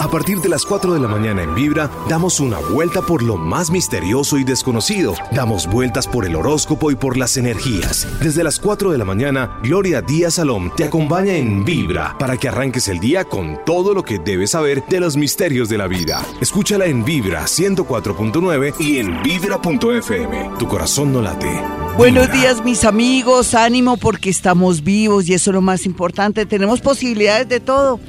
[0.00, 3.36] A partir de las 4 de la mañana en Vibra, damos una vuelta por lo
[3.36, 5.14] más misterioso y desconocido.
[5.30, 8.08] Damos vueltas por el horóscopo y por las energías.
[8.22, 12.48] Desde las 4 de la mañana, Gloria Díaz Salom te acompaña en Vibra para que
[12.48, 16.24] arranques el día con todo lo que debes saber de los misterios de la vida.
[16.40, 20.50] Escúchala en Vibra 104.9 y en Vibra.fm.
[20.58, 21.62] Tu corazón no late.
[21.98, 26.46] Buenos días mis amigos, ánimo porque estamos vivos y eso es lo más importante.
[26.46, 28.00] Tenemos posibilidades de todo.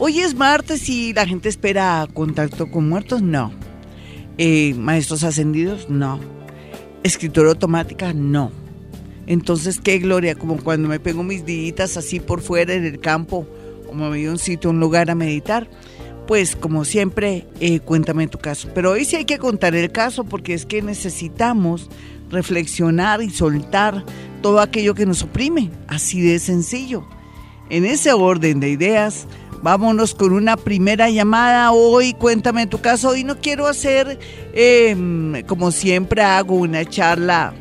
[0.00, 3.50] Hoy es martes y la gente espera contacto con muertos, no.
[4.38, 6.20] Eh, maestros ascendidos, no.
[7.02, 8.52] Escritura automática, no.
[9.26, 13.44] Entonces, qué gloria, como cuando me pego mis días así por fuera en el campo,
[13.90, 15.68] o me voy a un sitio, un lugar a meditar.
[16.28, 18.68] Pues como siempre, eh, cuéntame tu caso.
[18.76, 21.90] Pero hoy sí hay que contar el caso porque es que necesitamos
[22.30, 24.04] reflexionar y soltar
[24.42, 25.72] todo aquello que nos oprime.
[25.88, 27.04] Así de sencillo.
[27.68, 29.26] En ese orden de ideas,
[29.62, 31.72] vámonos con una primera llamada.
[31.72, 33.10] Hoy cuéntame tu caso.
[33.10, 34.18] Hoy no quiero hacer,
[34.52, 37.52] em, como siempre hago, una charla.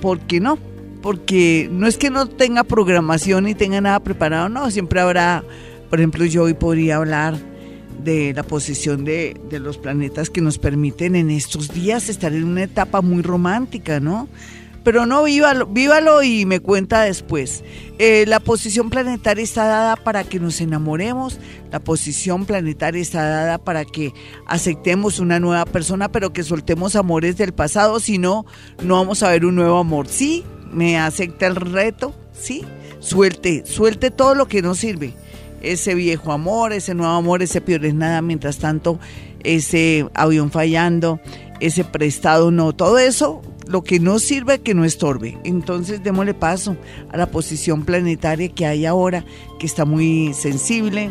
[0.00, 0.58] ¿Por qué no?
[1.02, 4.70] Porque no es que no tenga programación y tenga nada preparado, no.
[4.70, 5.44] Siempre habrá,
[5.90, 7.36] por ejemplo, yo hoy podría hablar
[8.02, 12.44] de la posición de, de, los planetas que nos permiten en estos días estar en
[12.44, 14.28] una etapa muy romántica, ¿no?
[14.84, 17.64] Pero no, vívalo, vívalo y me cuenta después.
[17.98, 21.40] Eh, la posición planetaria está dada para que nos enamoremos,
[21.70, 24.12] la posición planetaria está dada para que
[24.46, 28.44] aceptemos una nueva persona, pero que soltemos amores del pasado, si no,
[28.82, 30.06] no vamos a ver un nuevo amor.
[30.08, 32.62] Sí, me acepta el reto, sí,
[33.00, 35.14] suelte, suelte todo lo que no sirve
[35.64, 38.98] ese viejo amor, ese nuevo amor, ese peor es nada, mientras tanto,
[39.42, 41.20] ese avión fallando,
[41.60, 43.42] ese prestado no, todo eso,
[43.74, 45.36] lo que no sirve, que no estorbe.
[45.42, 46.76] Entonces démosle paso
[47.10, 49.24] a la posición planetaria que hay ahora,
[49.58, 51.10] que está muy sensible,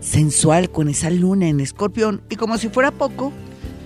[0.00, 3.32] sensual, con esa luna en escorpión, y como si fuera poco,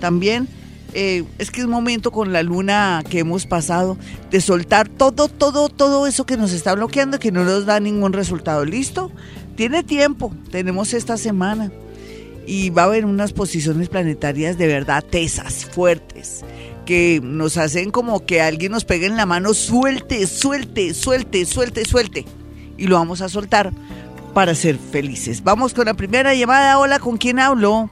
[0.00, 0.48] también
[0.94, 3.98] eh, es que es momento con la luna que hemos pasado
[4.30, 8.14] de soltar todo, todo, todo eso que nos está bloqueando, que no nos da ningún
[8.14, 8.64] resultado.
[8.64, 9.12] ¿Listo?
[9.55, 11.70] Tiene tiempo, tenemos esta semana.
[12.46, 16.42] Y va a haber unas posiciones planetarias de verdad tesas, fuertes,
[16.85, 21.85] que nos hacen como que alguien nos pegue en la mano, suelte, suelte, suelte, suelte,
[21.85, 22.24] suelte.
[22.77, 23.73] Y lo vamos a soltar
[24.35, 25.42] para ser felices.
[25.42, 26.79] Vamos con la primera llamada.
[26.79, 27.91] Hola, ¿con quién hablo?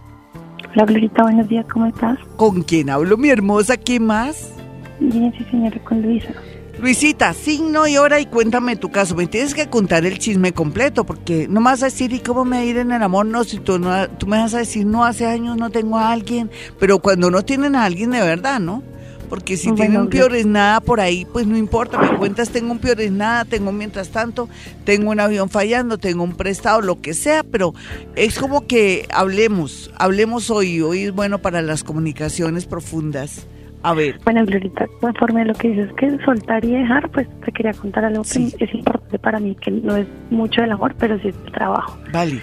[0.75, 2.19] Hola, Glorita, buenos días, ¿cómo estás?
[2.37, 3.77] ¿Con quién hablo, mi hermosa?
[3.77, 4.53] ¿Qué más?
[5.01, 6.33] Bien, sí, señora, con Luisa.
[6.81, 9.17] Luisita, signo y hora y cuéntame tu caso.
[9.17, 12.45] Me tienes que contar el chisme completo porque no me vas a decir, ¿y cómo
[12.45, 13.27] me ir en el amor?
[13.27, 16.13] No, si tú, no, tú me vas a decir, no, hace años no tengo a
[16.13, 18.85] alguien, pero cuando no tienen a alguien de verdad, ¿no?
[19.29, 22.49] Porque si Bueno, tienen un yo- es nada por ahí, pues no importa, me cuentas,
[22.51, 24.49] tengo un es nada, tengo mientras tanto,
[24.85, 27.75] tengo un avión fallando, tengo un prestado, lo que sea, pero
[28.15, 33.47] es como que hablemos, hablemos hoy, hoy es bueno para las comunicaciones profundas.
[33.83, 37.53] A ver, Bueno, Glorita, conforme a lo que dices que soltar y dejar, pues te
[37.53, 38.53] quería contar algo Sí.
[38.59, 41.53] que es importante para mí, que no es mucho el amor, pero sí es el
[41.53, 41.97] trabajo.
[42.13, 42.41] vale,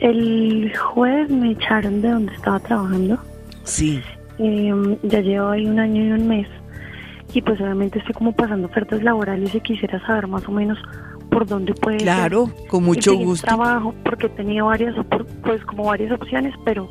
[0.00, 3.18] El jueves me echaron de donde estaba trabajando.
[3.64, 4.00] sí,
[4.40, 4.72] Eh,
[5.02, 6.46] ya llevo ahí un año y un mes.
[7.34, 10.78] Y pues obviamente estoy como pasando ofertas laborales y quisiera saber más o menos
[11.28, 13.46] por dónde puede ser claro, con el mucho gusto.
[13.48, 14.94] trabajo, porque he tenido varias,
[15.42, 16.88] pues como varias opciones, pero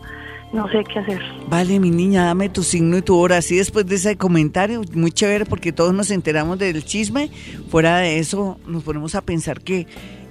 [0.54, 1.22] no sé qué hacer.
[1.50, 3.38] Vale, mi niña, dame tu signo y tu hora.
[3.38, 7.30] Así después de ese comentario, muy chévere porque todos nos enteramos del chisme.
[7.70, 9.88] Fuera de eso, nos ponemos a pensar que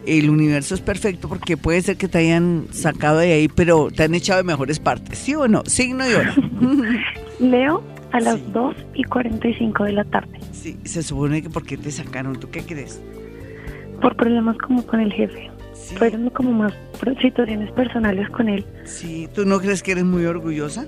[0.06, 4.04] el universo es perfecto porque puede ser que te hayan sacado de ahí, pero te
[4.04, 5.62] han echado de mejores partes, ¿sí o no?
[5.66, 6.34] Signo y hora.
[7.40, 8.44] Leo a las Sí.
[8.52, 12.62] 2 y 45 de la tarde, Sí, se supone que porque te sacaron, ¿tú qué
[12.62, 13.00] crees?
[14.00, 15.50] por problemas como con el jefe.
[15.86, 16.72] Sí, Fueron como más
[17.20, 18.64] situaciones personales con él.
[18.84, 20.86] sí, ¿tú no crees que eres muy orgullosa?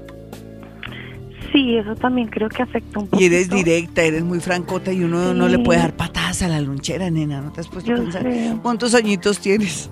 [1.52, 3.22] Sí, eso también creo que afecta un poco.
[3.22, 6.60] Y eres directa, eres muy francota y uno no le puede dar patadas a la
[6.60, 8.22] lonchera, nena, ¿no te has puesto a pensar?
[8.22, 8.56] sé.
[8.60, 9.88] ¿Cuántos añitos tienes?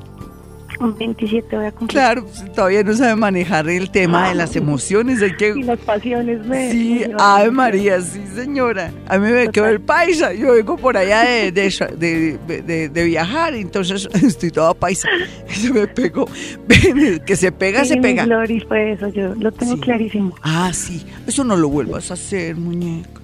[0.78, 1.88] Un 27 voy a cumplir.
[1.88, 5.54] Claro, pues, todavía no sabe manejar el tema de las emociones, hay Y que...
[5.56, 6.70] las pasiones me...
[6.70, 7.50] Sí, me Ave.
[7.50, 8.92] María, sí señora.
[9.08, 13.54] A mí me quedó el paisa, yo vengo por allá de, de, de- de- viajar,
[13.54, 15.08] entonces estoy toda paisa.
[15.48, 16.28] Se me pegó.
[16.68, 18.24] Ven, Que se pega, Sí, se pega.
[18.24, 19.80] Glory fue eso, yo lo tengo Sí.
[19.80, 20.34] clarísimo.
[20.42, 23.20] Ah, sí, eso no lo vuelvas a hacer, muñeca.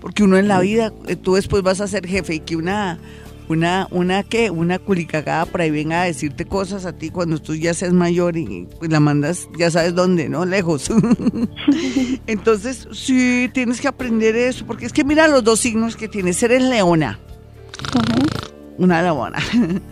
[0.00, 2.98] Porque uno en la vida, eh, tú después vas a ser jefe y que una,
[3.48, 7.54] una, una qué, una culicagada por ahí venga a decirte cosas a ti cuando tú
[7.54, 10.44] ya seas mayor y pues, la mandas, ya sabes dónde, ¿no?
[10.44, 10.90] Lejos.
[12.26, 16.42] Entonces, sí, tienes que aprender eso, porque es que mira los dos signos que tienes,
[16.42, 17.18] eres leona,
[18.78, 19.38] una leona,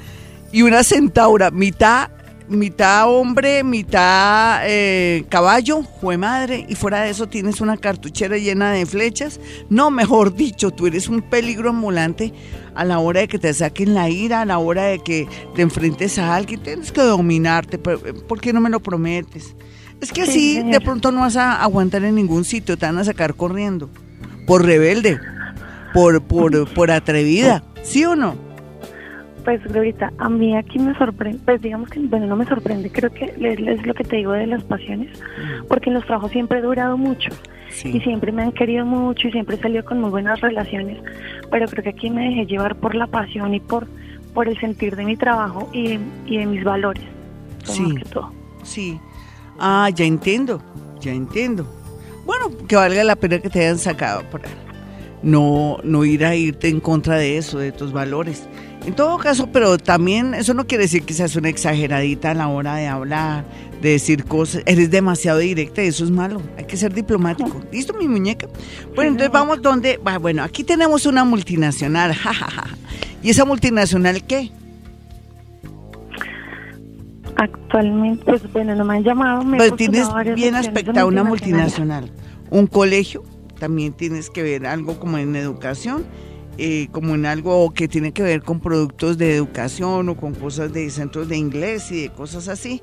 [0.53, 2.09] y una centaura, mitad
[2.49, 8.73] mitad hombre, mitad eh, caballo, jue madre, y fuera de eso tienes una cartuchera llena
[8.73, 9.41] de flechas.
[9.69, 12.33] No, mejor dicho, tú eres un peligro ambulante
[12.75, 15.63] a la hora de que te saquen la ira, a la hora de que te
[15.63, 17.79] enfrentes a alguien, tienes que dominarte.
[17.79, 19.55] ¿Por qué no me lo prometes?
[20.01, 23.05] Es que así de pronto no vas a aguantar en ningún sitio, te van a
[23.05, 23.89] sacar corriendo.
[24.47, 25.21] Por rebelde,
[25.95, 28.52] por, por, por atrevida, ¿sí o no?
[29.45, 33.11] Pues ahorita a mí aquí me sorprende, pues digamos que, bueno, no me sorprende, creo
[33.13, 35.67] que es, lo que te digo de las pasiones, mm.
[35.67, 37.31] porque en los trabajos siempre he durado mucho
[37.85, 41.03] y siempre me han querido mucho y siempre he salido con muy buenas relaciones,
[41.51, 43.89] pero creo que aquí me dejé llevar por la pasión y por,
[44.35, 47.05] por el sentir de mi trabajo y, y de mis valores,
[47.65, 47.95] sí.
[47.97, 48.33] que todo.
[48.63, 49.01] Sí,
[49.59, 50.63] ah, ya entiendo,
[51.01, 51.67] ya entiendo.
[52.25, 54.53] Bueno, que valga la pena que te hayan sacado por ahí.
[55.23, 58.49] No, no ir a irte en contra de eso, de tus valores.
[58.85, 62.49] En todo caso, pero también eso no quiere decir que seas una exageradita a la
[62.49, 63.45] hora de hablar,
[63.81, 64.63] de decir cosas.
[64.67, 66.43] Eres demasiado directa y eso es malo.
[66.59, 67.63] Hay que ser diplomático.
[67.71, 68.49] ¿Listo, mi muñeca?
[68.95, 70.01] Bueno, entonces vamos donde.
[70.21, 72.17] Bueno, aquí tenemos una multinacional.
[73.23, 74.51] ¿Y esa multinacional qué?
[77.37, 79.45] Actualmente, pues bueno, no me han llamado.
[79.45, 82.11] Me pues tienes bien aspectada una multinacional.
[82.51, 83.23] Un colegio,
[83.61, 86.05] también tienes que ver algo como en educación
[86.59, 90.73] eh, como en algo que tiene que ver con productos de educación o con cosas
[90.73, 92.83] de centros de inglés y de cosas así.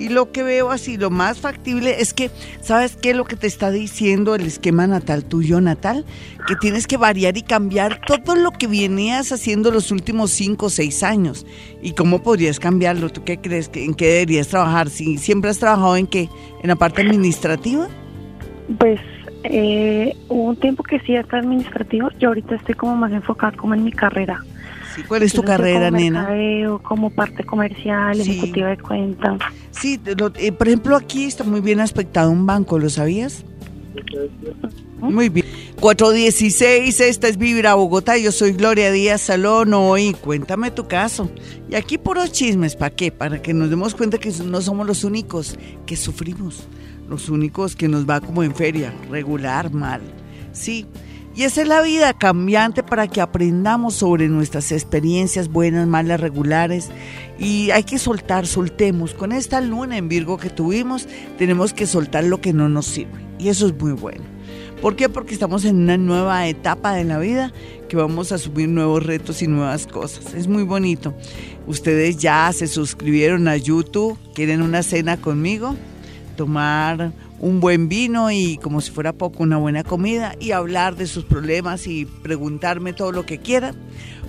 [0.00, 2.30] Y lo que veo así, lo más factible es que,
[2.62, 6.06] ¿sabes qué lo que te está diciendo el esquema natal tuyo natal?
[6.48, 10.70] Que tienes que variar y cambiar todo lo que venías haciendo los últimos cinco o
[10.70, 11.44] seis años.
[11.82, 13.10] ¿Y cómo podrías cambiarlo?
[13.10, 13.70] ¿Tú qué crees?
[13.74, 14.88] ¿En qué deberías trabajar?
[14.88, 16.30] ¿Si ¿Siempre has trabajado en qué?
[16.62, 17.86] ¿En la parte administrativa?
[18.78, 19.00] Pues
[19.44, 23.74] eh, hubo un tiempo que sí está administrativo, yo ahorita estoy como más enfocada como
[23.74, 24.42] en mi carrera.
[25.06, 26.28] ¿Cuál es tu carrera, como nena?
[26.82, 29.40] como parte comercial, ejecutiva de cuentas.
[29.70, 33.44] Sí, eh, por ejemplo, aquí está muy bien aspectado un banco, ¿lo sabías?
[35.00, 35.46] Muy bien.
[35.80, 38.18] 416, esta es Vibra Bogotá.
[38.18, 39.72] Yo soy Gloria Díaz Salón.
[39.72, 41.30] Hoy, cuéntame tu caso.
[41.70, 43.10] Y aquí puros chismes, ¿para qué?
[43.10, 46.68] Para que nos demos cuenta que no somos los únicos que sufrimos
[47.10, 50.00] los únicos que nos va como en feria, regular, mal.
[50.52, 50.86] Sí,
[51.34, 56.90] y esa es la vida cambiante para que aprendamos sobre nuestras experiencias buenas, malas, regulares.
[57.38, 59.14] Y hay que soltar, soltemos.
[59.14, 61.06] Con esta luna en Virgo que tuvimos,
[61.38, 63.12] tenemos que soltar lo que no nos sirve.
[63.38, 64.24] Y eso es muy bueno.
[64.82, 65.08] ¿Por qué?
[65.08, 67.52] Porque estamos en una nueva etapa de la vida
[67.88, 70.34] que vamos a subir nuevos retos y nuevas cosas.
[70.34, 71.14] Es muy bonito.
[71.66, 75.76] Ustedes ya se suscribieron a YouTube, quieren una cena conmigo
[76.40, 81.06] tomar un buen vino y como si fuera poco una buena comida y hablar de
[81.06, 83.76] sus problemas y preguntarme todo lo que quieran,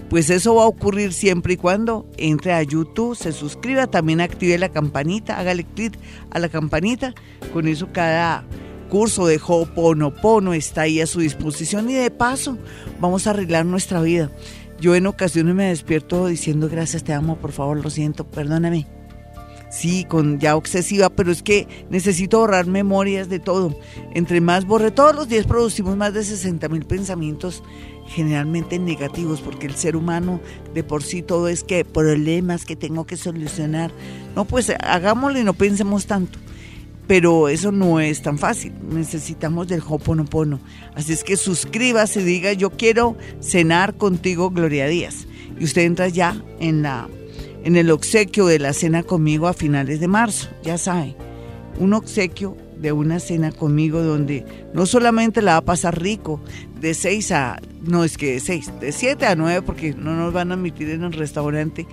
[0.10, 4.58] pues eso va a ocurrir siempre y cuando entre a YouTube, se suscriba, también active
[4.58, 5.98] la campanita, hágale clic
[6.31, 7.13] a la campanita,
[7.54, 8.44] con eso cada
[8.90, 12.57] curso de Ho'oponopono está ahí a su disposición y de paso
[13.00, 14.30] vamos a arreglar nuestra vida.
[14.81, 18.86] Yo en ocasiones me despierto diciendo gracias, te amo, por favor, lo siento, perdóname
[19.71, 23.75] sí, con ya obsesiva, pero es que necesito borrar memorias de todo.
[24.13, 27.63] Entre más borre, todos los días producimos más de 60 mil pensamientos
[28.07, 30.41] generalmente negativos, porque el ser humano
[30.73, 33.91] de por sí todo es que problemas que tengo que solucionar.
[34.35, 36.38] No, pues hagámoslo y no pensemos tanto.
[37.07, 38.73] Pero eso no es tan fácil.
[38.90, 40.59] Necesitamos del Hoponopono.
[40.95, 45.28] Así es que suscríbase, diga yo quiero cenar contigo, Gloria Díaz.
[45.59, 47.09] Y usted entra ya en la
[47.63, 51.15] en el obsequio de la cena conmigo a finales de marzo, ya sabe,
[51.80, 56.41] un obsequio de una cena conmigo donde no solamente la va a pasar rico,
[56.80, 60.33] de 6 a, no es que de 6, de 7 a 9 porque no nos
[60.33, 61.85] van a admitir en el restaurante,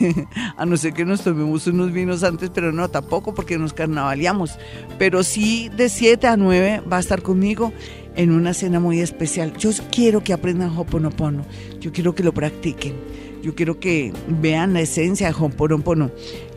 [0.56, 4.58] a no ser que nos tomemos unos vinos antes, pero no, tampoco porque nos carnavaleamos,
[4.98, 7.72] pero sí de 7 a 9 va a estar conmigo
[8.14, 9.56] en una cena muy especial.
[9.56, 11.46] Yo quiero que aprendan Hoponopono,
[11.80, 13.13] yo quiero que lo practiquen
[13.44, 16.10] yo quiero que vean la esencia de Ho'oponopono.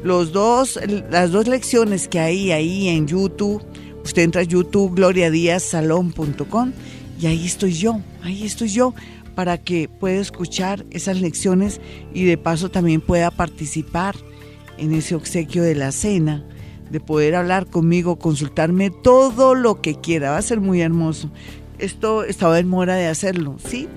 [0.03, 0.79] Los dos,
[1.11, 3.61] las dos lecciones que hay ahí en YouTube,
[4.05, 6.71] usted entra a YouTube, gloriadiazsalón.com
[7.19, 8.93] y ahí estoy yo, ahí estoy yo
[9.35, 11.81] para que pueda escuchar esas lecciones
[12.13, 14.15] y de paso también pueda participar
[14.77, 16.45] en ese obsequio de la cena,
[16.89, 20.31] de poder hablar conmigo, consultarme todo lo que quiera.
[20.31, 21.29] Va a ser muy hermoso.
[21.79, 23.89] Esto estaba en mora de hacerlo, ¿sí?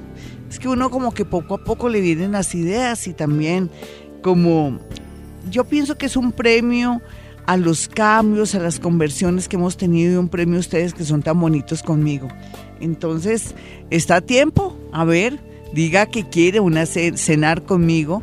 [0.50, 3.70] Es que uno como que poco a poco le vienen las ideas y también
[4.20, 4.80] como
[5.48, 7.00] yo pienso que es un premio
[7.46, 11.04] a los cambios, a las conversiones que hemos tenido y un premio a ustedes que
[11.04, 12.28] son tan bonitos conmigo.
[12.80, 13.54] Entonces,
[13.90, 15.40] está a tiempo, a ver,
[15.72, 18.22] diga que quiere una cenar conmigo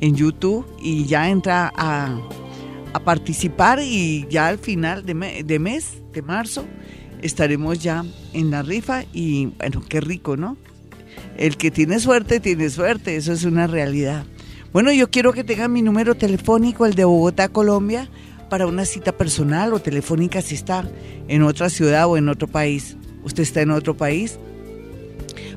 [0.00, 2.18] en YouTube y ya entra a,
[3.04, 5.14] participar y ya al final de
[5.58, 6.64] mes, de marzo,
[7.22, 10.56] estaremos ya en la rifa y bueno, qué rico, ¿no?
[11.36, 14.24] El que tiene suerte, tiene suerte, eso es una realidad.
[14.72, 18.08] Bueno, yo quiero que tengan mi número telefónico, el de Bogotá, Colombia,
[18.48, 20.88] para una cita personal o telefónica si está
[21.28, 22.96] en otra ciudad o en otro país.
[23.24, 24.38] ¿Usted está en otro país?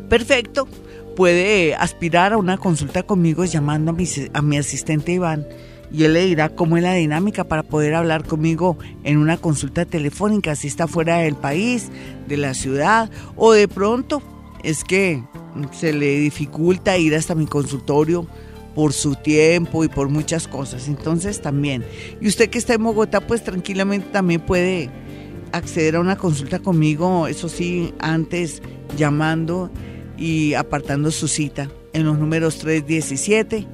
[0.10, 0.68] Perfecto.
[1.16, 5.46] Puede aspirar a una consulta conmigo llamando a mi, a mi asistente Iván
[5.92, 9.86] y él le dirá cómo es la dinámica para poder hablar conmigo en una consulta
[9.86, 11.90] telefónica, si está fuera del país,
[12.28, 14.22] de la ciudad, o de pronto
[14.66, 15.24] es que
[15.72, 18.28] se le dificulta ir hasta mi consultorio
[18.74, 20.88] por su tiempo y por muchas cosas.
[20.88, 21.86] Entonces también.
[22.20, 24.90] Y usted que está en Bogotá, pues tranquilamente también puede
[25.52, 28.62] acceder a una consulta conmigo, eso sí, antes
[28.98, 29.72] llamando
[30.18, 33.66] y apartando su cita en los números 317.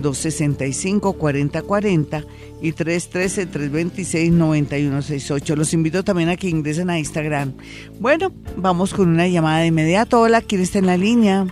[0.00, 2.24] 265-4040
[2.60, 5.56] y 313-326-9168.
[5.56, 7.54] Los invito también a que ingresen a Instagram.
[7.98, 10.20] Bueno, vamos con una llamada de inmediato.
[10.20, 11.46] Hola, ¿quién está en la línea?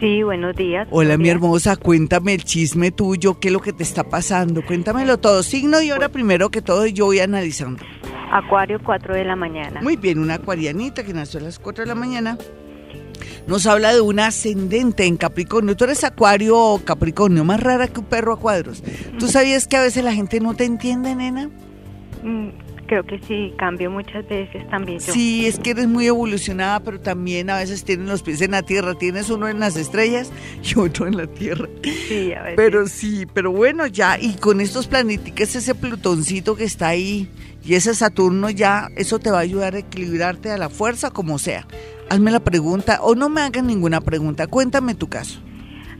[0.00, 0.88] Sí, buenos días.
[0.90, 4.66] Hola, mi hermosa, cuéntame el chisme tuyo, qué es lo que te está pasando.
[4.66, 7.84] Cuéntamelo todo, signo y hora primero que todo, yo voy analizando.
[8.32, 9.80] Acuario, 4 de la mañana.
[9.80, 12.36] Muy bien, una acuarianita que nació a las 4 de la mañana
[13.46, 15.76] nos habla de un ascendente en Capricornio.
[15.76, 18.82] Tú eres Acuario o Capricornio, más rara que un perro a cuadros.
[19.18, 21.50] ¿Tú sabías que a veces la gente no te entiende, nena?
[22.22, 22.50] Mm,
[22.86, 25.00] creo que sí, cambio muchas veces también.
[25.00, 28.62] Sí, es que eres muy evolucionada, pero también a veces tienes los pies en la
[28.62, 28.94] tierra.
[28.94, 30.30] Tienes uno en las estrellas
[30.62, 31.68] y otro en la tierra.
[32.08, 32.56] Sí, a veces.
[32.56, 37.28] Pero sí, pero bueno, ya, y con estos planeticas, ese plutoncito que está ahí
[37.64, 41.38] y ese Saturno ya, eso te va a ayudar a equilibrarte a la fuerza como
[41.38, 41.66] sea
[42.12, 45.40] hazme la pregunta o no me hagan ninguna pregunta, cuéntame tu caso.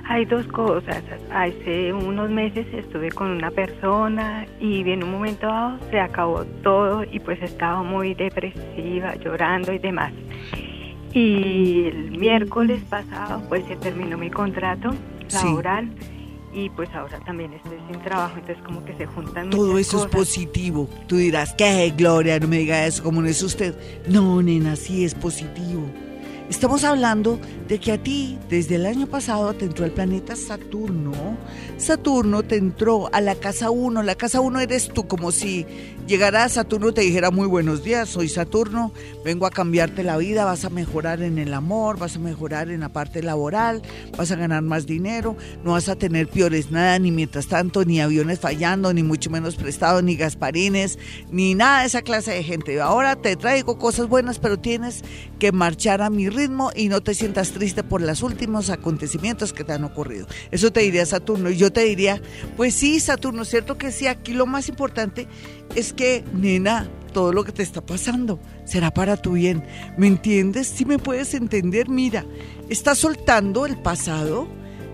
[0.05, 1.03] Hay dos cosas.
[1.33, 7.05] Hace unos meses estuve con una persona y en un momento dado se acabó todo
[7.11, 10.13] y pues estaba muy depresiva, llorando y demás.
[11.15, 14.91] Y el miércoles pasado pues se terminó mi contrato
[15.33, 15.89] laboral.
[16.53, 20.07] Y pues ahora también estoy sin trabajo, entonces como que se juntan Todo eso es
[20.07, 20.89] positivo.
[21.07, 22.39] Tú dirás, ¿qué, Gloria?
[22.39, 23.75] No me diga eso, como no es usted.
[24.09, 25.83] No, nena, sí es positivo.
[26.51, 31.13] Estamos hablando de que a ti, desde el año pasado, te entró el planeta Saturno.
[31.83, 34.05] Saturno te entró a la casa 1.
[34.05, 35.67] La casa 1 eres tú, como si
[36.07, 38.93] llegara Saturno y te dijera muy buenos días, soy Saturno,
[39.25, 42.81] vengo a cambiarte la vida, vas a mejorar en el amor, vas a mejorar en
[42.81, 43.83] la parte laboral,
[44.17, 48.01] vas a ganar más dinero, no vas a tener peores nada, ni mientras tanto, ni
[48.01, 50.99] aviones fallando, ni mucho menos prestados, ni gasparines,
[51.31, 52.81] ni nada de esa clase de gente.
[52.81, 55.03] Ahora te traigo cosas buenas, pero tienes
[55.39, 59.65] que marchar a mi ritmo y no te sientas triste por los últimos acontecimientos que
[59.65, 60.27] te han ocurrido.
[60.51, 61.51] Eso te diría Saturno.
[61.51, 62.21] Y yo te diría,
[62.57, 65.27] pues sí, Saturno, cierto que sí, aquí lo más importante
[65.75, 69.65] es que, nena, todo lo que te está pasando será para tu bien.
[69.97, 70.67] ¿Me entiendes?
[70.67, 72.25] Si me puedes entender, mira,
[72.69, 74.49] estás soltando el pasado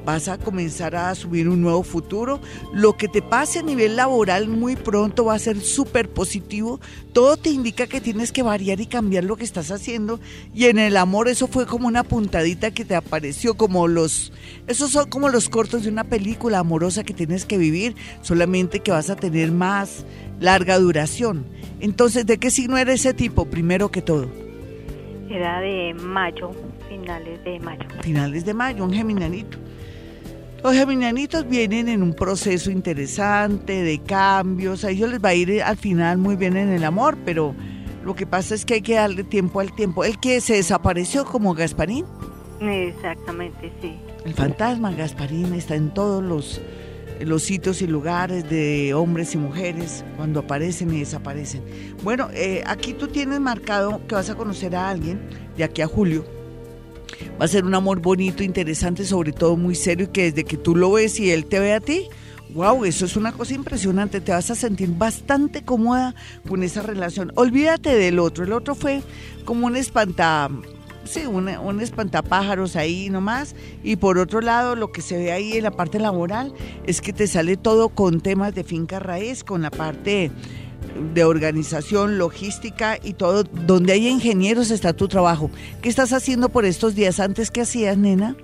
[0.08, 2.40] vas a comenzar a subir un nuevo futuro.
[2.72, 6.80] Lo que te pase a nivel laboral muy pronto va a ser súper positivo.
[7.12, 10.18] Todo te indica que tienes que variar y cambiar lo que estás haciendo.
[10.54, 14.32] Y en el amor eso fue como una puntadita que te apareció, como los...
[14.66, 18.90] Esos son como los cortos de una película amorosa que tienes que vivir, solamente que
[18.90, 20.06] vas a tener más
[20.40, 21.44] larga duración.
[21.80, 24.26] Entonces, ¿de qué signo era ese tipo, primero que todo?
[25.28, 26.52] Era de mayo,
[26.88, 27.86] finales de mayo.
[28.00, 29.67] Finales de mayo, un geminanito.
[30.62, 35.62] Los geminianitos vienen en un proceso interesante de cambios, a ellos les va a ir
[35.62, 37.54] al final muy bien en el amor, pero
[38.04, 40.04] lo que pasa es que hay que darle tiempo al tiempo.
[40.04, 42.04] El que se desapareció como Gasparín.
[42.60, 43.96] Exactamente, sí.
[44.24, 46.60] El fantasma Gasparín está en todos los,
[47.20, 51.62] los sitios y lugares de hombres y mujeres cuando aparecen y desaparecen.
[52.02, 55.20] Bueno, eh, aquí tú tienes marcado que vas a conocer a alguien
[55.56, 56.37] de aquí a julio
[57.40, 60.56] Va a ser un amor bonito, interesante, sobre todo muy serio y que desde que
[60.56, 62.08] tú lo ves y él te ve a ti,
[62.54, 66.14] wow, eso es una cosa impresionante, te vas a sentir bastante cómoda
[66.48, 67.32] con esa relación.
[67.34, 69.02] Olvídate del otro, el otro fue
[69.44, 70.50] como un espanta
[71.04, 73.54] sí, un, un, espantapájaros ahí nomás.
[73.82, 76.52] Y por otro lado, lo que se ve ahí en la parte laboral
[76.86, 80.30] es que te sale todo con temas de finca raíz, con la parte
[81.14, 85.50] de organización, logística y todo, donde hay ingenieros está tu trabajo.
[85.82, 87.20] ¿Qué estás haciendo por estos días?
[87.20, 88.36] Antes, ¿qué hacías, nena?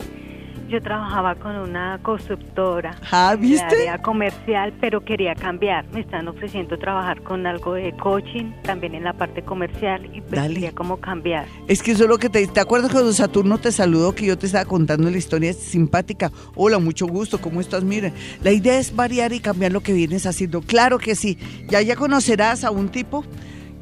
[0.74, 2.96] Yo trabajaba con una constructora.
[3.12, 3.64] Ah, ¿viste?
[3.64, 5.86] área comercial, pero quería cambiar.
[5.92, 10.40] Me están ofreciendo trabajar con algo de coaching, también en la parte comercial, y pues
[10.40, 11.46] quería como cambiar.
[11.68, 12.44] Es que eso es lo que te...
[12.48, 16.32] ¿Te acuerdas cuando Saturno te saludó que yo te estaba contando la historia simpática?
[16.56, 17.84] Hola, mucho gusto, ¿cómo estás?
[17.84, 18.12] Miren,
[18.42, 20.60] la idea es variar y cambiar lo que vienes haciendo.
[20.60, 21.38] Claro que sí.
[21.68, 23.24] Ya ya conocerás a un tipo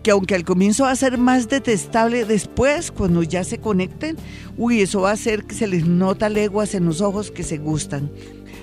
[0.02, 4.16] que aunque al comienzo va a ser más detestable, después cuando ya se conecten,
[4.56, 7.58] uy, eso va a hacer que se les nota leguas en los ojos que se
[7.58, 8.10] gustan.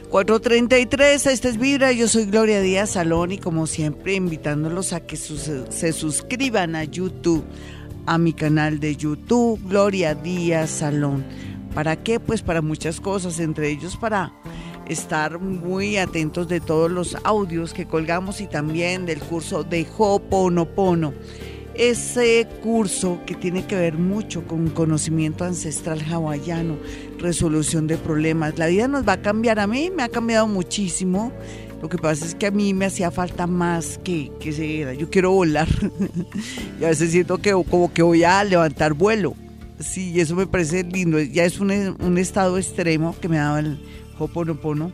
[0.10, 5.16] 433, esta es Vibra, yo soy Gloria Díaz Salón y como siempre invitándolos a que
[5.16, 7.44] se suscriban a YouTube,
[8.08, 11.24] a mi canal de YouTube, Gloria Díaz Salón.
[11.76, 12.20] ¿Para qué?
[12.20, 14.34] Pues para muchas cosas, entre ellos para
[14.90, 21.14] estar muy atentos de todos los audios que colgamos y también del curso de Hoponopono.
[21.76, 26.78] Ese curso que tiene que ver mucho con conocimiento ancestral hawaiano,
[27.20, 28.58] resolución de problemas.
[28.58, 29.60] La vida nos va a cambiar.
[29.60, 31.32] A mí me ha cambiado muchísimo.
[31.82, 35.32] Lo que pasa es que a mí me hacía falta más que, que yo quiero
[35.32, 35.70] volar.
[36.82, 39.36] y a veces siento que como que voy a levantar vuelo.
[39.80, 41.22] Sí, eso me parece lindo.
[41.22, 43.80] Ya es un, un estado extremo que me daba el,
[44.20, 44.92] Hoponopono.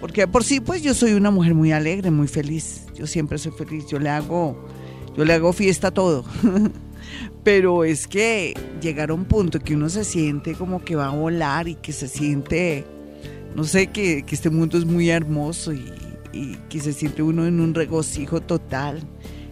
[0.00, 2.86] Porque por sí, pues yo soy una mujer muy alegre, muy feliz.
[2.94, 3.86] Yo siempre soy feliz.
[3.86, 4.56] Yo le hago,
[5.16, 6.24] yo le hago fiesta a todo.
[7.44, 11.14] Pero es que llegar a un punto que uno se siente como que va a
[11.14, 12.84] volar y que se siente,
[13.54, 15.84] no sé, que, este mundo es muy hermoso y,
[16.32, 19.02] y que se siente uno en un regocijo total,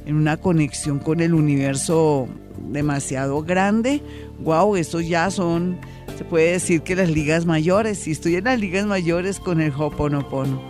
[0.07, 2.27] en una conexión con el universo
[2.71, 4.03] demasiado grande.
[4.41, 5.79] Wow, esos ya son
[6.17, 9.73] se puede decir que las ligas mayores, si estoy en las ligas mayores con el
[9.73, 10.63] Hoponopono,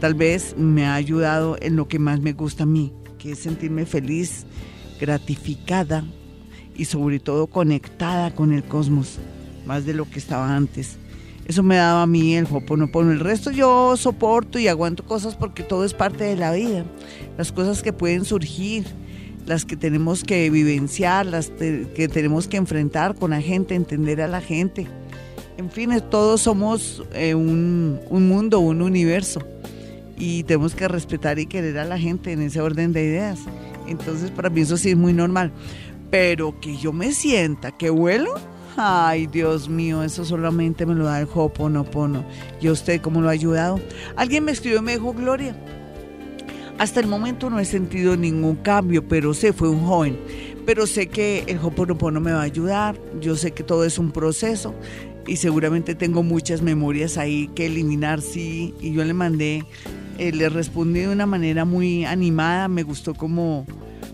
[0.00, 3.38] tal vez me ha ayudado en lo que más me gusta a mí, que es
[3.38, 4.46] sentirme feliz,
[5.00, 6.04] gratificada
[6.74, 9.18] y sobre todo conectada con el cosmos,
[9.66, 10.98] más de lo que estaba antes.
[11.46, 13.10] Eso me daba a mí el Hoponopono.
[13.10, 16.84] El resto yo soporto y aguanto cosas porque todo es parte de la vida.
[17.36, 18.84] Las cosas que pueden surgir,
[19.46, 24.28] las que tenemos que vivenciar, las que tenemos que enfrentar con la gente, entender a
[24.28, 24.86] la gente.
[25.56, 29.40] En fin, todos somos eh, un, un, mundo, un universo
[30.16, 33.40] y tenemos que respetar y querer a la gente en ese orden de ideas.
[33.86, 35.52] Entonces, para mí eso sí es muy normal.
[36.10, 38.34] Pero que yo me sienta que vuelo,
[38.76, 42.24] ay Dios mío, eso solamente me lo da el Hoponopono.
[42.60, 43.80] ¿Y usted cómo lo ha ayudado?
[44.16, 45.54] Alguien me escribió y me dijo, Gloria,
[46.80, 50.18] hasta el momento no he sentido ningún cambio, pero sé, fue un joven.
[50.64, 52.98] Pero sé que el Hoponopono me va a ayudar.
[53.20, 54.74] Yo sé que todo es un proceso
[55.26, 58.74] y seguramente tengo muchas memorias ahí que eliminar, sí.
[58.80, 59.66] Y yo le mandé,
[60.16, 62.66] eh, le respondí de una manera muy animada.
[62.68, 63.66] Me gustó cómo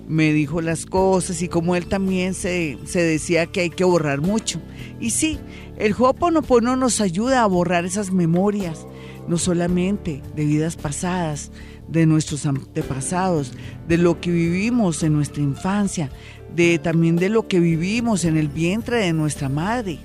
[0.08, 4.22] me dijo las cosas y como él también se, se decía que hay que borrar
[4.22, 4.60] mucho.
[4.98, 5.38] Y sí,
[5.78, 8.88] el Hoponopono nos ayuda a borrar esas memorias,
[9.28, 11.52] no solamente de vidas pasadas,
[11.88, 13.52] de nuestros antepasados,
[13.88, 16.10] de lo que vivimos en nuestra infancia,
[16.54, 19.98] de también de lo que vivimos en el vientre de nuestra madre.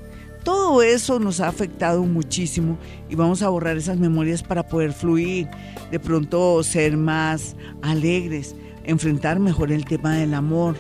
[0.44, 2.78] Todo eso nos ha afectado muchísimo
[3.10, 5.48] y vamos a borrar esas memorias para poder fluir,
[5.92, 10.76] de pronto ser más alegres, enfrentar mejor el tema del amor,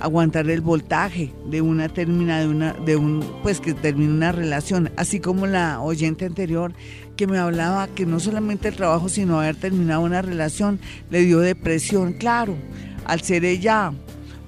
[0.00, 4.90] aguantar el voltaje de una termina de una de un pues que termine una relación,
[4.96, 6.72] así como la oyente anterior
[7.16, 11.40] que me hablaba que no solamente el trabajo, sino haber terminado una relación le dio
[11.40, 12.56] depresión, claro,
[13.04, 13.92] al ser ella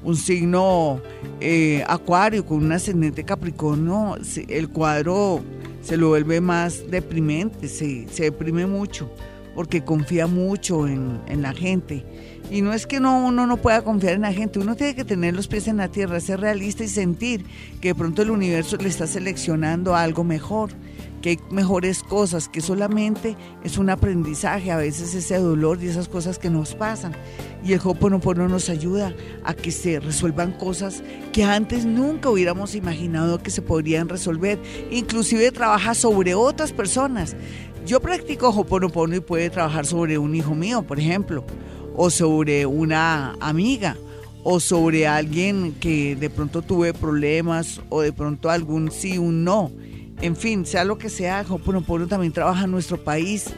[0.02, 1.00] un signo
[1.40, 4.16] eh, acuario con un ascendente capricornio,
[4.48, 5.42] el cuadro
[5.82, 9.10] se lo vuelve más deprimente, se, se deprime mucho
[9.56, 12.04] porque confía mucho en, en la gente.
[12.50, 15.04] Y no es que no, uno no pueda confiar en la gente, uno tiene que
[15.04, 17.44] tener los pies en la tierra, ser realista y sentir
[17.80, 20.70] que de pronto el universo le está seleccionando algo mejor,
[21.26, 26.06] que hay mejores cosas, que solamente es un aprendizaje, a veces ese dolor y esas
[26.06, 27.16] cosas que nos pasan.
[27.64, 29.12] Y el Hoponopono nos ayuda
[29.42, 34.60] a que se resuelvan cosas que antes nunca hubiéramos imaginado que se podrían resolver.
[34.92, 37.34] Inclusive trabaja sobre otras personas.
[37.84, 41.44] Yo practico Hoponopono y puede trabajar sobre un hijo mío, por ejemplo
[41.96, 43.96] o sobre una amiga
[44.44, 49.72] o sobre alguien que de pronto tuve problemas o de pronto algún sí, un no.
[50.22, 53.52] En fin, sea lo que sea, Hoponopono también trabaja en nuestro país.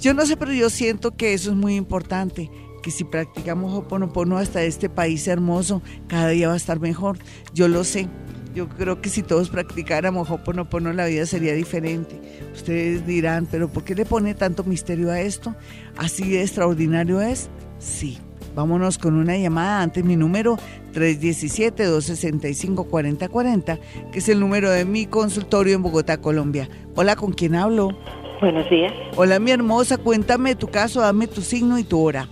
[0.00, 2.50] Yo no sé, pero yo siento que eso es muy importante,
[2.82, 7.18] que si practicamos Hoponopono hasta este país hermoso, cada día va a estar mejor.
[7.54, 8.08] Yo lo sé.
[8.54, 12.20] Yo creo que si todos practicáramos Hoponopono la vida sería diferente.
[12.52, 15.54] Ustedes dirán, pero ¿por qué le pone tanto misterio a esto?
[15.96, 17.48] ¿Así de extraordinario es?
[17.78, 18.18] Sí,
[18.54, 19.82] Vámonos con una llamada.
[19.82, 20.56] Antes mi número
[20.94, 23.78] 317-265-4040,
[24.12, 26.68] que es el número de mi consultorio en Bogotá, Colombia.
[26.96, 27.96] Hola, ¿con quién hablo?
[28.40, 28.92] Buenos días.
[29.16, 29.98] Hola, mi hermosa.
[29.98, 32.28] Cuéntame tu caso, dame tu signo y tu hora.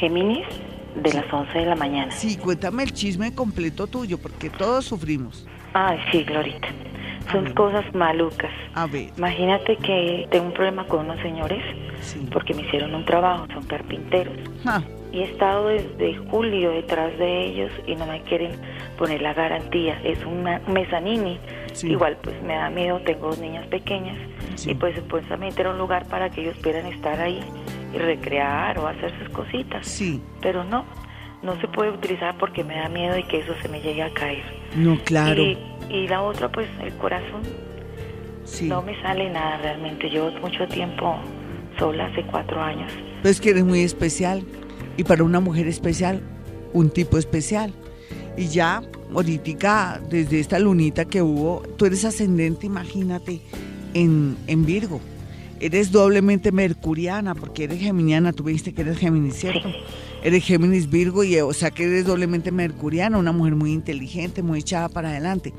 [0.00, 0.46] Géminis,
[0.96, 2.10] de las 11 de la mañana.
[2.12, 5.46] Sí, cuéntame el chisme completo tuyo, porque todos sufrimos.
[5.74, 6.68] Ay, sí, Glorita.
[7.30, 8.50] Son cosas malucas.
[8.74, 9.10] A ver.
[9.16, 11.62] Imagínate que tengo un problema con unos señores
[12.32, 14.34] porque me hicieron un trabajo, son carpinteros.
[15.12, 18.52] Y he estado desde julio detrás de ellos y no me quieren
[18.96, 20.00] poner la garantía.
[20.02, 21.38] Es una mezanini.
[21.82, 24.16] Igual pues me da miedo, tengo dos niñas pequeñas
[24.66, 27.40] y pues supuestamente era un lugar para que ellos pudieran estar ahí
[27.94, 29.86] y recrear o hacer sus cositas.
[29.86, 30.20] Sí.
[30.40, 30.84] Pero no,
[31.42, 34.12] no se puede utilizar porque me da miedo y que eso se me llegue a
[34.12, 34.44] caer.
[34.76, 35.42] No, claro.
[35.42, 37.42] Y, la otra pues el corazón.
[38.44, 38.68] Sí.
[38.68, 40.08] No me sale nada realmente.
[40.08, 41.16] Llevo mucho tiempo
[41.78, 42.90] sola, hace cuatro años.
[43.22, 44.42] Pues que eres muy especial.
[44.96, 46.22] Y para una mujer especial,
[46.72, 47.72] un tipo especial.
[48.36, 48.82] Y ya,
[49.14, 53.40] ahorita, desde esta lunita que hubo, tú eres ascendente, imagínate,
[53.94, 55.00] en, en Virgo.
[55.60, 59.70] Eres doblemente mercuriana porque eres geminiana, tú viste que eres Géminis, ¿cierto?
[60.24, 64.58] Eres Géminis Virgo y o sea que eres doblemente mercuriana, una mujer muy inteligente, muy
[64.58, 65.52] echada para adelante.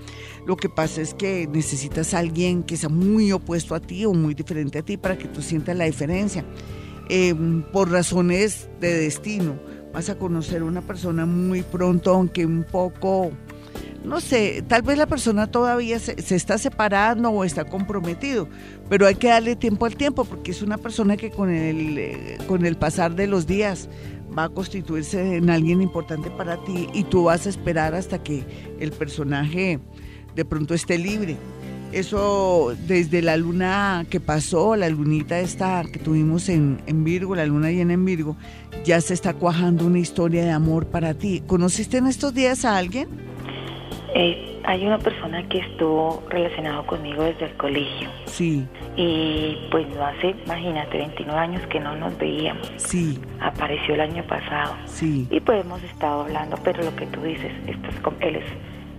[0.45, 4.13] Lo que pasa es que necesitas a alguien que sea muy opuesto a ti o
[4.13, 6.43] muy diferente a ti para que tú sientas la diferencia.
[7.09, 9.59] Em, por razones de destino,
[9.93, 13.31] vas a conocer a una persona muy pronto, aunque un poco
[14.03, 18.49] no sé, tal vez la persona todavía se, está separando o está comprometido,
[18.89, 22.37] pero hay que darle tiempo al tiempo porque es una persona que con el, eh,
[22.47, 23.87] con el pasar de los días
[24.37, 28.43] va a constituirse en alguien importante para ti y tú vas a esperar hasta que
[28.79, 29.79] el personaje
[30.35, 31.37] de pronto esté libre.
[31.93, 37.45] Eso desde la luna que pasó, la lunita esta que tuvimos en, en Virgo, la
[37.45, 38.35] luna llena en Virgo,
[38.83, 41.43] ya se está cuajando una historia de amor para ti.
[41.45, 43.09] ¿Conociste en estos días a alguien?
[44.15, 48.09] Eh, hay una persona que estuvo relacionado conmigo desde el colegio.
[48.25, 48.65] Sí.
[48.95, 52.71] Y pues no hace, imagínate, 29 años que no nos veíamos.
[52.77, 53.19] Sí.
[53.39, 54.75] Apareció el año pasado.
[54.85, 55.27] Sí.
[55.29, 58.45] Y pues hemos estado hablando, pero lo que tú dices, estás con, él es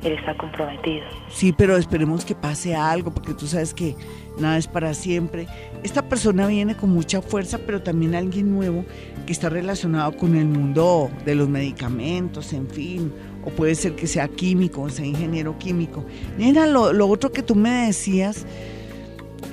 [0.05, 1.05] él está comprometido.
[1.29, 3.97] Sí, pero esperemos que pase algo, porque tú sabes que
[4.39, 5.47] nada es para siempre.
[5.83, 8.85] Esta persona viene con mucha fuerza, pero también alguien nuevo
[9.27, 13.13] que está relacionado con el mundo de los medicamentos, en fin,
[13.45, 16.05] o puede ser que sea químico, o sea ingeniero químico.
[16.37, 18.47] Mira, lo, lo otro que tú me decías,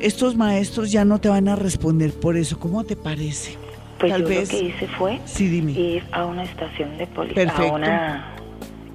[0.01, 3.55] estos maestros ya no te van a responder por eso, ¿cómo te parece?
[3.99, 4.51] Pues Tal yo vez...
[4.51, 8.35] lo que hice fue sí, ir a una estación de policía, a una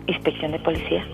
[0.06, 1.06] inspección de policía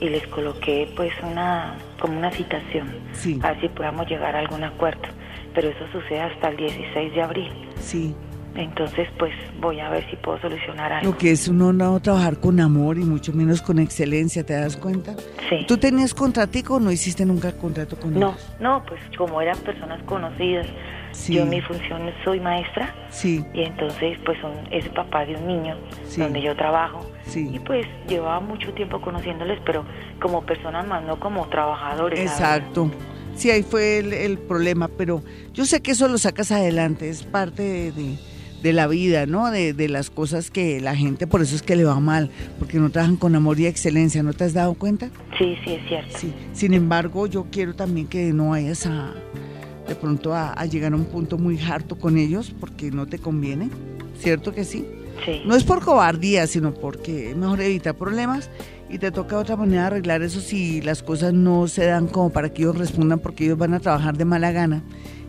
[0.00, 3.38] y les coloqué pues una como una citación sí.
[3.42, 5.08] a ver si podamos llegar a algún acuerdo
[5.54, 7.50] pero eso sucede hasta el 16 de abril.
[7.80, 8.14] Sí
[8.56, 11.12] entonces pues voy a ver si puedo solucionar algo.
[11.12, 14.76] lo que es uno no trabajar con amor y mucho menos con excelencia te das
[14.76, 15.14] cuenta
[15.48, 15.64] sí.
[15.66, 18.56] Tú tenías contratico o no hiciste nunca contrato con no ellos?
[18.60, 20.66] no pues como eran personas conocidas
[21.30, 22.94] yo en mi función soy maestra.
[23.10, 23.44] Sí.
[23.54, 25.76] y entonces pues son, es papá de un niño
[26.16, 27.06] donde yo trabajo.
[27.24, 27.50] Sí.
[27.52, 29.84] y pues llevaba mucho tiempo conociéndoles pero
[30.20, 32.90] como personas más no como trabajadores exacto.
[33.34, 37.62] Sí ahí fue el, problema pero yo sé que eso lo sacas adelante es parte
[37.62, 38.16] de, de,
[38.62, 41.84] la vida no de, de, las cosas que la gente por eso es que le
[41.84, 45.56] va mal porque no trabajan con amor y excelencia no te has dado cuenta sí
[45.64, 49.14] sí es cierto sí sin embargo yo quiero también que no vayas a
[49.86, 53.70] de pronto a, llegar a un punto muy harto con ellos porque no te conviene,
[54.18, 54.86] ¿cierto que sí?
[55.24, 55.42] Sí.
[55.46, 58.50] No es por cobardía, sino porque es mejor evitar problemas
[58.90, 62.30] y te toca otra manera de arreglar eso si las cosas no se dan como
[62.30, 64.82] para que ellos respondan porque ellos van a trabajar de mala gana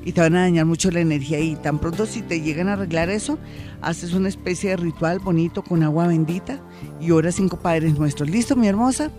[0.07, 2.73] y te van a dañar mucho la energía y tan pronto si te llegan a
[2.73, 3.37] arreglar eso,
[3.81, 6.61] haces una especie de ritual bonito con agua bendita
[7.01, 8.29] y oras cinco padres nuestros.
[8.29, 9.11] ¿Listo, mi hermosa?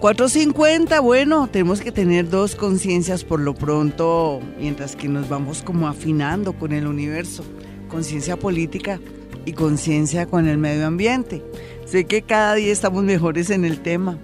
[0.00, 5.86] 4.50, bueno, tenemos que tener dos conciencias por lo pronto, mientras que nos vamos como
[5.86, 7.44] afinando con el universo,
[7.86, 8.98] conciencia política
[9.46, 11.44] y conciencia con el medio ambiente.
[11.86, 14.18] Sé que cada día estamos mejores en el tema.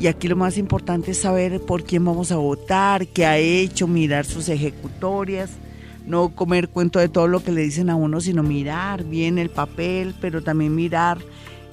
[0.00, 3.88] Y aquí lo más importante es saber por quién vamos a votar, qué ha hecho,
[3.88, 5.50] mirar sus ejecutorias,
[6.06, 9.50] no comer cuento de todo lo que le dicen a uno, sino mirar bien el
[9.50, 11.18] papel, pero también mirar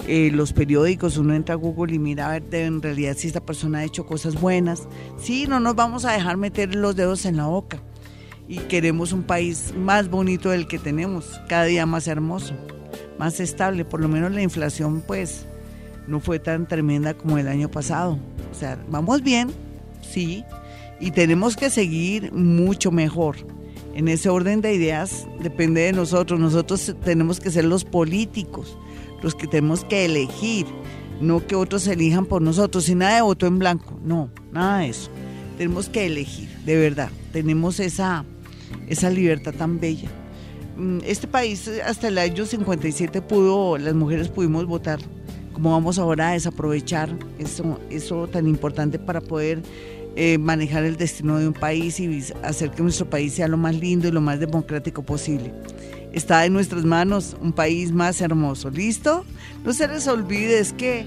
[0.08, 3.40] eh, los periódicos, uno entra a Google y mira a ver en realidad si esta
[3.40, 4.88] persona ha hecho cosas buenas.
[5.18, 7.80] Sí, no nos vamos a dejar meter los dedos en la boca.
[8.48, 12.54] Y queremos un país más bonito del que tenemos, cada día más hermoso,
[13.18, 13.84] más estable.
[13.84, 15.46] Por lo menos la inflación, pues,
[16.06, 18.18] no fue tan tremenda como el año pasado.
[18.50, 19.50] O sea, vamos bien,
[20.02, 20.44] sí,
[21.00, 23.36] y tenemos que seguir mucho mejor.
[23.94, 26.38] En ese orden de ideas depende de nosotros.
[26.38, 28.76] Nosotros tenemos que ser los políticos
[29.22, 30.66] los que tenemos que elegir,
[31.20, 34.88] no que otros elijan por nosotros, y nada de voto en blanco, no, nada de
[34.90, 35.10] eso.
[35.58, 38.24] Tenemos que elegir, de verdad, tenemos esa,
[38.88, 40.08] esa libertad tan bella.
[40.76, 45.00] Mm, este país hasta el año 57 pudo, las mujeres pudimos votar.
[45.56, 49.62] Como vamos ahora a desaprovechar eso, eso tan importante para poder
[50.14, 53.74] eh, manejar el destino de un país y hacer que nuestro país sea lo más
[53.74, 55.54] lindo y lo más democrático posible?
[56.12, 58.68] Está en nuestras manos un país más hermoso.
[58.68, 59.24] ¿Listo?
[59.64, 61.06] No se les olvide, es que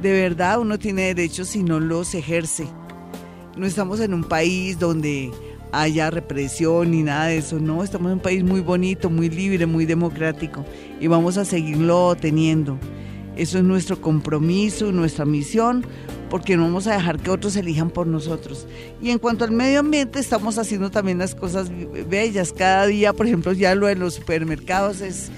[0.00, 2.68] de verdad uno tiene derechos si no los ejerce.
[3.56, 5.32] No estamos en un país donde
[5.72, 7.58] haya represión ni nada de eso.
[7.58, 10.64] No, estamos en un país muy bonito, muy libre, muy democrático
[11.00, 12.78] y vamos a seguirlo teniendo.
[13.38, 15.86] Eso es nuestro compromiso, nuestra misión,
[16.28, 18.66] porque no vamos a dejar que otros elijan por nosotros.
[19.00, 21.70] Y en cuanto al medio ambiente, estamos haciendo también las cosas
[22.08, 22.52] bellas.
[22.52, 25.30] Cada día, por ejemplo, ya lo de los supermercados es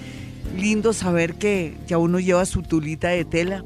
[0.56, 3.64] lindo saber que ya uno lleva su tulita de tela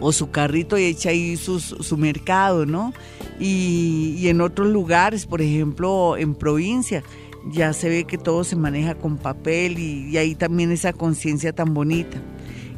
[0.00, 2.92] o su carrito y echa ahí su, su mercado, ¿no?
[3.38, 7.04] Y, en otros lugares, por ejemplo, en provincia,
[7.52, 11.52] ya se ve que todo se maneja con papel y, y ahí también esa conciencia
[11.52, 12.20] tan bonita.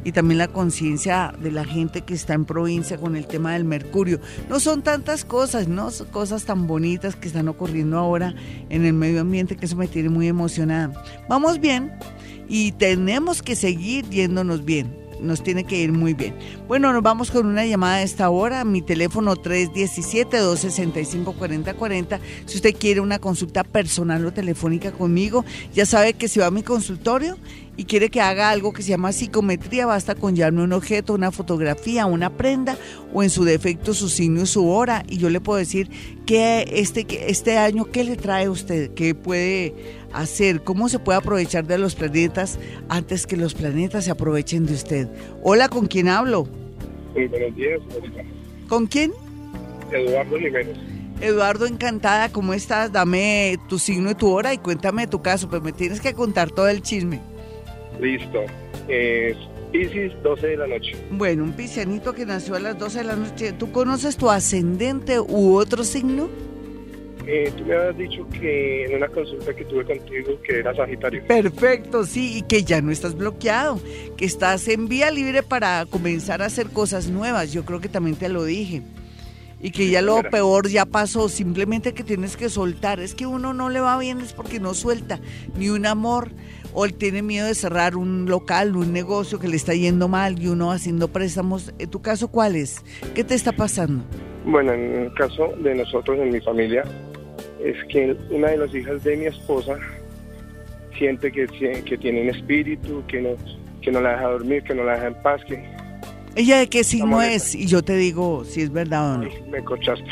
[0.07, 3.65] Y también la conciencia de la gente que está en provincia con el tema del
[3.65, 4.21] mercurio.
[4.47, 5.91] No son tantas cosas, ¿no?
[5.91, 8.33] Son cosas tan bonitas que están ocurriendo ahora
[8.69, 10.93] en el medio ambiente que eso me tiene muy emocionada.
[11.27, 11.91] Vamos bien
[12.47, 16.35] y tenemos que seguir yéndonos bien nos tiene que ir muy bien.
[16.67, 18.63] Bueno, nos vamos con una llamada a esta hora.
[18.63, 22.19] Mi teléfono 317-265-4040.
[22.45, 26.51] Si usted quiere una consulta personal o telefónica conmigo, ya sabe que si va a
[26.51, 27.37] mi consultorio
[27.77, 31.31] y quiere que haga algo que se llama psicometría, basta con llevarme un objeto, una
[31.31, 32.75] fotografía, una prenda
[33.13, 35.89] o en su defecto su signo y su hora y yo le puedo decir
[36.25, 38.93] que este, este año, ¿qué le trae a usted?
[38.95, 39.75] ¿Qué puede
[40.11, 40.63] hacer?
[40.63, 42.59] ¿Cómo se puede aprovechar de los planetas
[42.89, 45.07] antes que los planetas se aprovechen de usted?
[45.43, 46.47] Hola, ¿con quién hablo?
[47.13, 47.79] buenos días,
[48.67, 49.11] ¿Con quién?
[49.91, 50.77] Eduardo Jiménez.
[51.21, 52.91] Eduardo, encantada, ¿cómo estás?
[52.91, 56.51] Dame tu signo y tu hora y cuéntame tu caso, pero me tienes que contar
[56.51, 57.21] todo el chisme.
[57.99, 58.43] Listo.
[58.87, 59.37] Es
[59.71, 60.95] Pisces, 12 de la noche.
[61.11, 63.51] Bueno, un piscianito que nació a las 12 de la noche.
[63.53, 66.29] ¿Tú conoces tu ascendente u otro signo?
[67.29, 71.21] Eh, tú me habías dicho que en una consulta que tuve contigo que era Sagitario.
[71.27, 73.81] Perfecto, sí, y que ya no estás bloqueado,
[74.15, 77.51] que estás en vía libre para comenzar a hacer cosas nuevas.
[77.51, 78.81] Yo creo que también te lo dije.
[79.59, 82.99] Y que ya lo peor ya pasó, simplemente que tienes que soltar.
[83.01, 85.19] Es que uno no le va bien es porque no suelta
[85.57, 86.31] ni un amor
[86.73, 90.41] o él tiene miedo de cerrar un local, un negocio que le está yendo mal
[90.41, 91.73] y uno haciendo préstamos.
[91.79, 92.83] ¿En tu caso cuál es?
[93.15, 94.03] ¿Qué te está pasando?
[94.45, 96.83] Bueno, en el caso de nosotros, en mi familia,
[97.63, 99.77] es que una de las hijas de mi esposa
[100.97, 101.47] siente que,
[101.85, 103.29] que tiene un espíritu, que no,
[103.81, 105.41] que no la deja dormir, que no la deja en paz.
[105.45, 105.63] Que
[106.35, 107.55] ¿Ella de qué signo es?
[107.55, 109.29] Y yo te digo si es verdad o no.
[109.49, 110.05] me corchaste.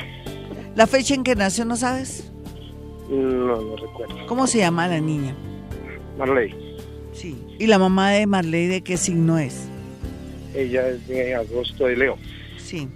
[0.75, 2.31] ¿La fecha en que nació no sabes?
[3.09, 4.27] No, no recuerdo.
[4.27, 5.35] ¿Cómo se llama la niña?
[6.17, 6.53] Marley.
[7.13, 7.37] Sí.
[7.59, 9.67] ¿Y la mamá de Marley de qué signo es?
[10.53, 12.17] Ella es de agosto de Leo.
[12.57, 12.87] Sí.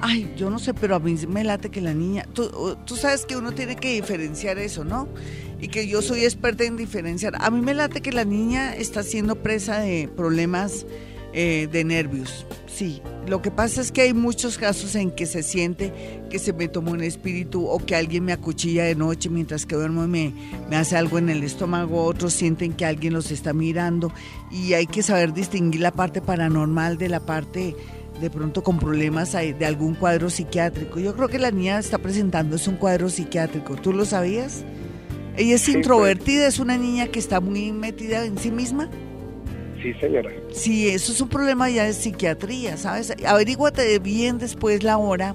[0.00, 2.26] Ay, yo no sé, pero a mí me late que la niña...
[2.32, 5.08] Tú, tú sabes que uno tiene que diferenciar eso, ¿no?
[5.60, 7.34] Y que yo soy experta en diferenciar.
[7.40, 10.86] A mí me late que la niña está siendo presa de problemas
[11.32, 12.46] eh, de nervios.
[12.74, 15.92] Sí, lo que pasa es que hay muchos casos en que se siente
[16.30, 19.74] que se me tomó un espíritu o que alguien me acuchilla de noche mientras que
[19.74, 20.34] duermo y me,
[20.70, 24.10] me hace algo en el estómago, otros sienten que alguien los está mirando
[24.50, 27.76] y hay que saber distinguir la parte paranormal de la parte
[28.18, 30.98] de pronto con problemas de algún cuadro psiquiátrico.
[30.98, 33.76] Yo creo que la niña está presentando es un cuadro psiquiátrico.
[33.76, 34.64] ¿Tú lo sabías?
[35.36, 35.76] Ella es pues.
[35.76, 38.88] introvertida, es una niña que está muy metida en sí misma.
[39.82, 40.30] Sí, señora.
[40.52, 43.12] Sí, eso es un problema ya de psiquiatría, ¿sabes?
[43.26, 45.34] Averíguate bien después la hora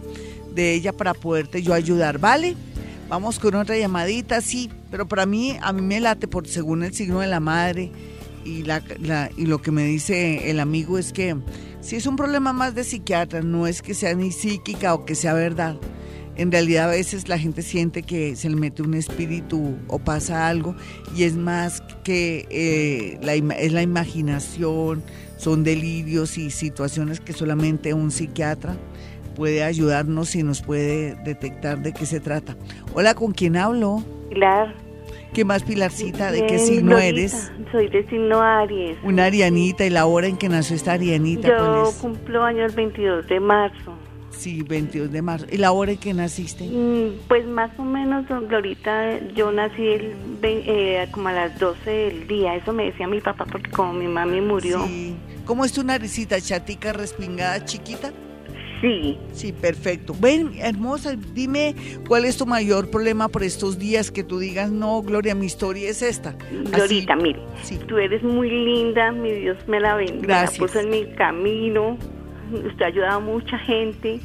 [0.55, 2.55] de ella para poderte yo ayudar, ¿vale?
[3.09, 6.93] Vamos con otra llamadita, sí, pero para mí, a mí me late por según el
[6.93, 7.91] signo de la madre
[8.45, 8.81] y, la,
[9.37, 11.35] y lo que me dice el amigo es que
[11.81, 15.15] si es un problema más de psiquiatra, no es que sea ni psíquica o que
[15.15, 15.77] sea verdad
[16.37, 20.47] en realidad a veces la gente siente que se le mete un espíritu o pasa
[20.47, 20.75] algo
[21.15, 25.03] y es más que eh, la, es la imaginación,
[25.37, 28.75] son delirios y situaciones que solamente un psiquiatra
[29.35, 32.55] puede ayudarnos y nos puede detectar de qué se trata.
[32.93, 34.03] Hola, ¿con quién hablo?
[34.29, 34.73] Pilar.
[35.33, 36.31] ¿Qué más, Pilarcita?
[36.31, 37.51] ¿De qué signo eres?
[37.71, 38.97] Soy de signo Aries.
[39.03, 41.47] Una arianita, ¿y la hora en que nació esta arianita?
[41.49, 43.93] Yo cumplo años 22 de marzo.
[44.31, 45.45] Sí, 22 de marzo.
[45.51, 46.65] ¿Y la hora en que naciste?
[46.65, 52.27] Mm, pues más o menos, Glorita, yo nací el, eh, como a las 12 del
[52.27, 52.55] día.
[52.55, 54.85] Eso me decía mi papá porque como mi mami murió.
[54.85, 55.15] Sí.
[55.45, 56.41] ¿Cómo es tu naricita?
[56.41, 58.11] ¿Chatica, respingada, chiquita?
[58.81, 59.17] Sí.
[59.31, 60.15] Sí, perfecto.
[60.19, 61.75] Ven, hermosa, dime
[62.07, 65.89] cuál es tu mayor problema por estos días que tú digas, no, Gloria, mi historia
[65.89, 66.35] es esta.
[66.71, 67.79] Glorita, mire, sí.
[67.87, 70.59] tú eres muy linda, mi Dios me la bendiga, Gracias.
[70.59, 71.97] la puso en mi camino,
[72.53, 74.19] usted ha ayudado a mucha gente.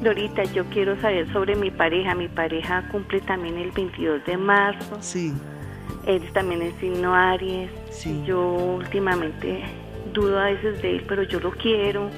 [0.00, 2.14] Glorita, yo quiero saber sobre mi pareja.
[2.14, 4.96] Mi pareja cumple también el 22 de marzo.
[5.00, 5.32] Sí.
[6.06, 7.70] Él también es signo Aries.
[7.90, 8.22] Sí.
[8.26, 9.62] Yo últimamente
[10.12, 12.10] dudo a veces de él, pero yo lo quiero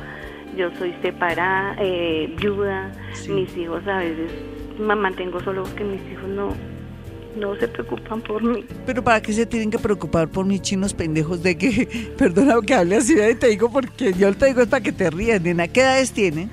[0.57, 2.91] yo soy separada, eh, viuda,
[3.29, 4.31] mis hijos a veces
[4.79, 6.55] me mantengo solo porque mis hijos no,
[7.37, 8.64] no se preocupan por mí.
[8.85, 12.75] Pero ¿para qué se tienen que preocupar por mis chinos pendejos de que, perdona que
[12.75, 15.81] hable así, te digo porque yo te digo es para que te rías, nena, ¿qué
[15.81, 16.51] edades tienen?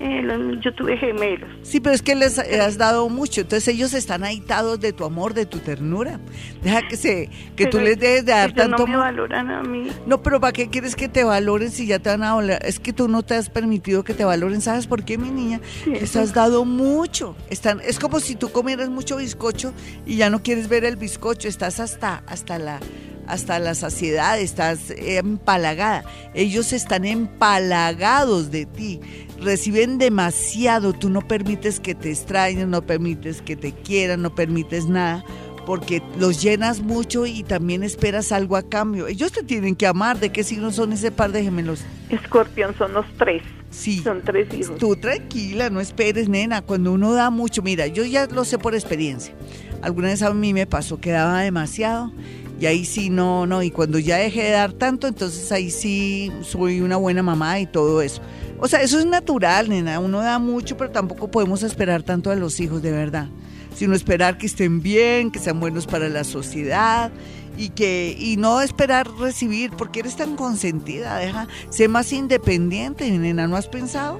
[0.00, 1.48] Eh, yo tuve gemelos.
[1.62, 5.34] Sí, pero es que les has dado mucho, entonces ellos están ahitados de tu amor,
[5.34, 6.20] de tu ternura.
[6.62, 9.88] Deja que se que tú les dejes de dar tanto no me valoran a mí.
[10.06, 12.64] No, pero ¿para qué quieres que te valoren si ya te van a valorar?
[12.66, 15.60] Es que tú no te has permitido que te valoren, ¿sabes por qué, mi niña?
[15.86, 17.36] les has dado mucho.
[17.48, 19.72] Están es como si tú comieras mucho bizcocho
[20.06, 22.80] y ya no quieres ver el bizcocho, estás hasta hasta la
[23.26, 26.04] hasta la saciedad, estás empalagada.
[26.34, 29.00] Ellos están empalagados de ti
[29.44, 34.86] reciben demasiado, tú no permites que te extrañen, no permites que te quieran, no permites
[34.86, 35.24] nada,
[35.66, 39.06] porque los llenas mucho y también esperas algo a cambio.
[39.06, 40.18] Ellos te tienen que amar.
[40.18, 41.84] ¿De qué signo son ese par de gemelos?
[42.10, 43.42] Escorpión, son los tres.
[43.70, 44.00] Sí.
[44.02, 44.78] Son tres hijos.
[44.78, 46.62] Tú tranquila, no esperes, nena.
[46.62, 49.34] Cuando uno da mucho, mira, yo ya lo sé por experiencia.
[49.82, 52.12] Alguna vez a mí me pasó que daba demasiado
[52.60, 53.62] y ahí sí no, no.
[53.62, 57.66] Y cuando ya dejé de dar tanto, entonces ahí sí soy una buena mamá y
[57.66, 58.22] todo eso.
[58.58, 59.98] O sea, eso es natural, nena.
[59.98, 63.28] Uno da mucho, pero tampoco podemos esperar tanto a los hijos, de verdad.
[63.74, 67.10] Sino esperar que estén bien, que sean buenos para la sociedad
[67.56, 73.46] y que y no esperar recibir, porque eres tan consentida, deja, sé más independiente, nena,
[73.46, 74.18] ¿no has pensado?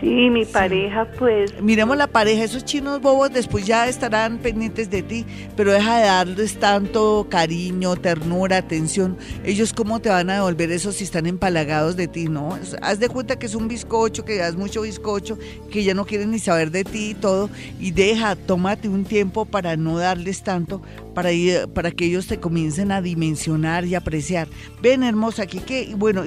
[0.00, 1.60] Sí, mi pareja, pues.
[1.62, 5.24] Miremos la pareja, esos chinos bobos después ya estarán pendientes de ti,
[5.56, 9.16] pero deja de darles tanto cariño, ternura, atención.
[9.44, 12.58] Ellos, ¿cómo te van a devolver eso si están empalagados de ti, no?
[12.82, 15.38] Haz de cuenta que es un bizcocho, que das mucho bizcocho,
[15.70, 17.48] que ya no quieren ni saber de ti y todo,
[17.80, 20.82] y deja, tómate un tiempo para no darles tanto,
[21.14, 21.30] para,
[21.72, 24.48] para que ellos te comiencen a dimensionar y apreciar.
[24.82, 26.24] Ven, hermosa, aquí que, bueno,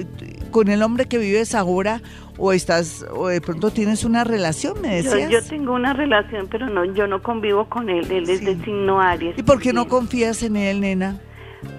[0.50, 2.02] con el hombre que vives ahora,
[2.40, 5.30] o estás o de pronto tienes una relación, me decías.
[5.30, 9.00] Yo, tengo una relación, pero no yo no convivo con él, él es de signo
[9.00, 9.38] Aries.
[9.38, 11.20] ¿Y por qué no confías en él, nena?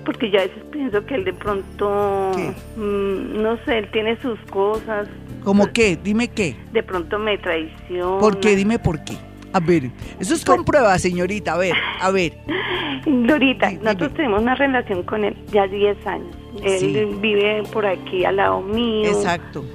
[0.06, 2.32] Porque ya a veces pienso que él de pronto,
[2.76, 5.08] mm, no sé, él tiene sus cosas.
[5.43, 5.97] ¿Cómo qué?
[6.02, 6.56] Dime qué.
[6.71, 8.19] De pronto me traiciona.
[8.19, 8.56] ¿Por qué?
[8.56, 9.15] Dime por qué.
[9.54, 11.54] A ver, eso es con prueba, señorita.
[11.54, 12.34] A ver, a ver.
[13.06, 16.36] Dorita, nosotros tenemos una relación con él ya 10 años.
[16.63, 19.08] Él vive por aquí al lado mío.
[19.08, 19.65] Exacto.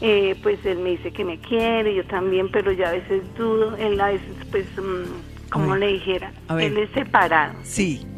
[0.00, 3.76] Eh, pues él me dice que me quiere, yo también, pero ya a veces dudo,
[3.76, 7.54] él a veces, pues, mm, como le dijera, él es separado.
[7.62, 8.09] Sí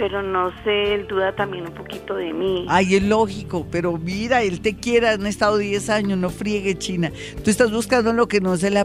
[0.00, 2.64] pero no sé, él duda también un poquito de mí.
[2.70, 7.12] Ay, es lógico, pero mira, él te quiere, han estado 10 años, no friegue China.
[7.44, 8.82] Tú estás buscando lo que no se, le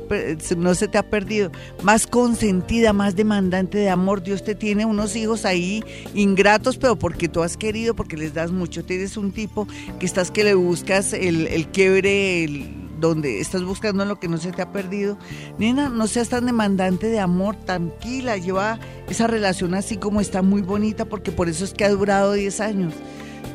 [0.58, 1.52] no se te ha perdido.
[1.84, 4.24] Más consentida, más demandante de amor.
[4.24, 8.52] Dios te tiene unos hijos ahí ingratos, pero porque tú has querido, porque les das
[8.52, 8.84] mucho.
[8.84, 9.70] Tienes un tipo
[10.02, 14.38] que estás que le buscas el, el quiebre, el donde estás buscando lo que no
[14.38, 15.18] se te ha perdido.
[15.58, 18.80] Nena, no seas tan demandante de amor, tranquila, lleva
[19.10, 22.60] esa relación así como está muy bonita, porque por eso es que ha durado 10
[22.62, 22.94] años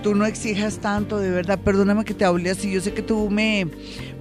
[0.03, 1.59] tú no exijas tanto, de verdad.
[1.59, 2.71] Perdóname que te hable así.
[2.73, 3.67] Yo sé que tú me,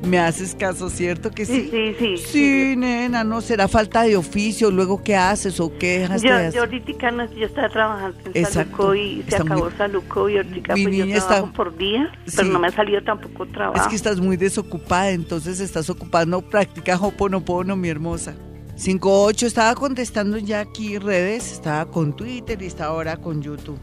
[0.03, 1.69] me haces caso, ¿cierto que sí?
[1.71, 2.25] Sí, sí, sí.
[2.27, 4.71] Sí, nena, no será falta de oficio.
[4.71, 6.53] Luego, ¿qué haces o qué dejas yo, de hacer?
[6.53, 10.95] Yo ahorita no, yo estaba trabajando en Saluco y se acabó Saluco y ahorita pues
[10.95, 11.53] yo trabajo está...
[11.53, 13.81] por día, pero no me ha salido tampoco trabajo.
[13.81, 18.35] Es que estás muy desocupada, entonces estás ocupando, practica Hoponopono, mi hermosa.
[18.75, 23.77] 58 estaba contestando ya aquí redes, estaba con Twitter y está ahora con YouTube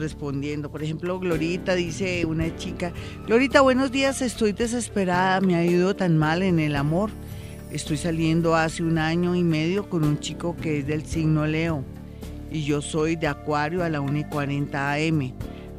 [0.00, 0.70] respondiendo.
[0.70, 2.92] Por ejemplo, Glorita dice una chica,
[3.26, 7.10] Glorita, buenos días, estoy desesperada, me ha ido tan mal en el amor.
[7.70, 11.84] Estoy saliendo hace un año y medio con un chico que es del signo Leo
[12.50, 15.32] y yo soy de Acuario a la 1 y 40 AM.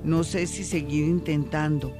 [0.03, 1.93] No sé si seguir intentando.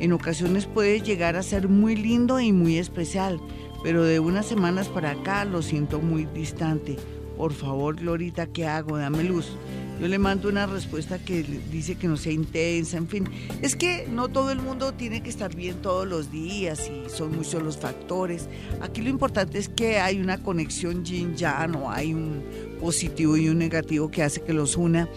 [0.00, 3.40] En ocasiones puede llegar a ser muy lindo y muy especial,
[3.82, 6.96] pero de unas semanas para acá lo siento muy distante.
[7.36, 8.98] Por favor, Glorita, ¿qué hago?
[8.98, 9.56] Dame luz.
[10.00, 13.28] Yo le mando una respuesta que dice que no sea intensa, en fin.
[13.62, 17.36] Es que no todo el mundo tiene que estar bien todos los días y son
[17.36, 18.48] muchos los factores.
[18.80, 22.44] Aquí lo importante es que hay una conexión yin-yang o hay un
[22.80, 25.08] positivo y un negativo que hace que los una.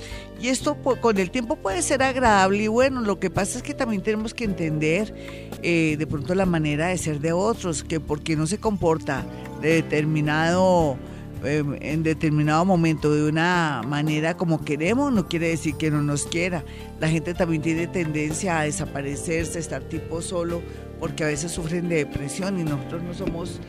[0.42, 3.76] Y esto con el tiempo puede ser agradable y bueno, lo que pasa es que
[3.76, 5.14] también tenemos que entender
[5.62, 9.24] eh, de pronto la manera de ser de otros, que porque no se comporta
[9.62, 10.98] de determinado
[11.44, 16.26] Em, en determinado momento de una manera como queremos, no quiere decir que no nos
[16.26, 16.64] quiera.
[17.00, 20.62] La gente también tiene tendencia a desaparecerse, estar tipo solo,
[21.00, 23.60] porque a veces sufren de depresión y nosotros no somos,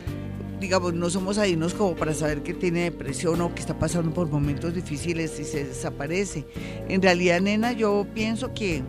[0.59, 4.29] digamos, no somos adivinos como para saber que tiene depresión o que está pasando por
[4.29, 6.45] momentos difíciles y se desaparece.
[6.87, 8.83] En realidad, nena, yo pienso que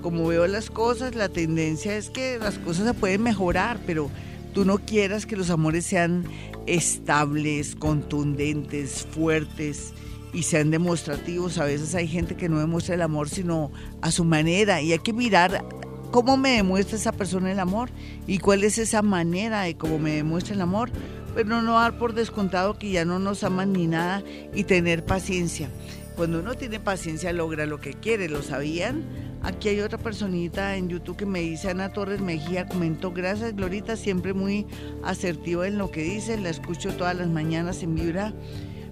[0.00, 4.08] como veo las cosas, la tendencia es que las cosas se pueden mejorar, pero
[4.56, 6.24] tú no quieras que los amores sean
[6.66, 9.92] estables, contundentes, fuertes
[10.32, 11.58] y sean demostrativos.
[11.58, 14.98] A veces hay gente que no demuestra el amor sino a su manera y hay
[15.00, 15.62] que mirar
[16.10, 17.90] cómo me demuestra esa persona el amor
[18.26, 20.90] y cuál es esa manera de cómo me demuestra el amor,
[21.34, 24.22] pero no dar por descontado que ya no nos aman ni nada
[24.54, 25.68] y tener paciencia.
[26.16, 29.04] Cuando uno tiene paciencia logra lo que quiere, ¿lo sabían?
[29.42, 33.96] Aquí hay otra personita en YouTube que me dice, Ana Torres Mejía, comentó, gracias Glorita,
[33.96, 34.66] siempre muy
[35.04, 38.32] asertiva en lo que dice, la escucho todas las mañanas en Vibra.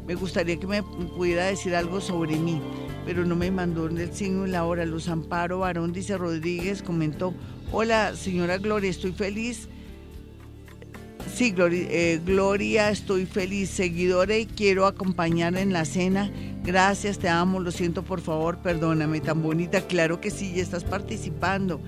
[0.06, 2.60] Me gustaría que me pudiera decir algo sobre mí,
[3.06, 4.84] pero no me mandó el signo y la hora.
[4.84, 7.32] Luz Amparo Varón, dice Rodríguez, comentó,
[7.72, 9.70] hola señora Gloria, estoy feliz.
[11.34, 16.30] Sí, Gloria, eh, Gloria, estoy feliz, seguidora y quiero acompañar en la cena
[16.64, 19.82] Gracias, te amo, lo siento, por favor, perdóname, tan bonita.
[19.82, 21.78] Claro que sí, ya estás participando.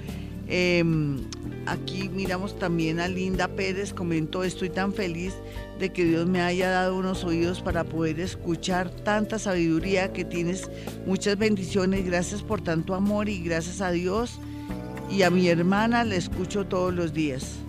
[0.49, 1.25] Em,
[1.65, 5.33] aquí miramos también a Linda Pérez, comentó, estoy tan feliz
[5.79, 10.71] de que Dios me haya dado unos oídos para poder escuchar tanta sabiduría que tienes.
[11.07, 14.39] Muchas bendiciones, gracias por tanto amor y gracias a Dios.
[15.11, 17.61] Y a mi hermana la escucho todos los días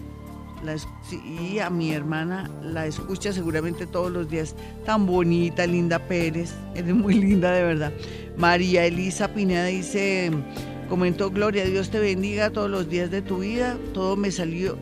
[1.11, 4.55] y a mi hermana la escucha seguramente todos los días.
[4.85, 7.93] Tan bonita, Linda Pérez, eres muy linda de verdad.
[8.37, 10.31] María Elisa Pineda dice,
[10.89, 14.77] comentó Gloria, Dios te bendiga todos los días de tu vida, todo me salió,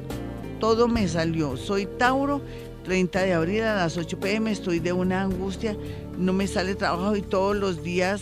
[0.60, 1.58] todo me salió.
[1.58, 2.42] Soy Tauro,
[2.84, 5.76] 30 de abril a las 8 pm, estoy de una angustia,
[6.18, 8.22] no me sale trabajo y todos los días,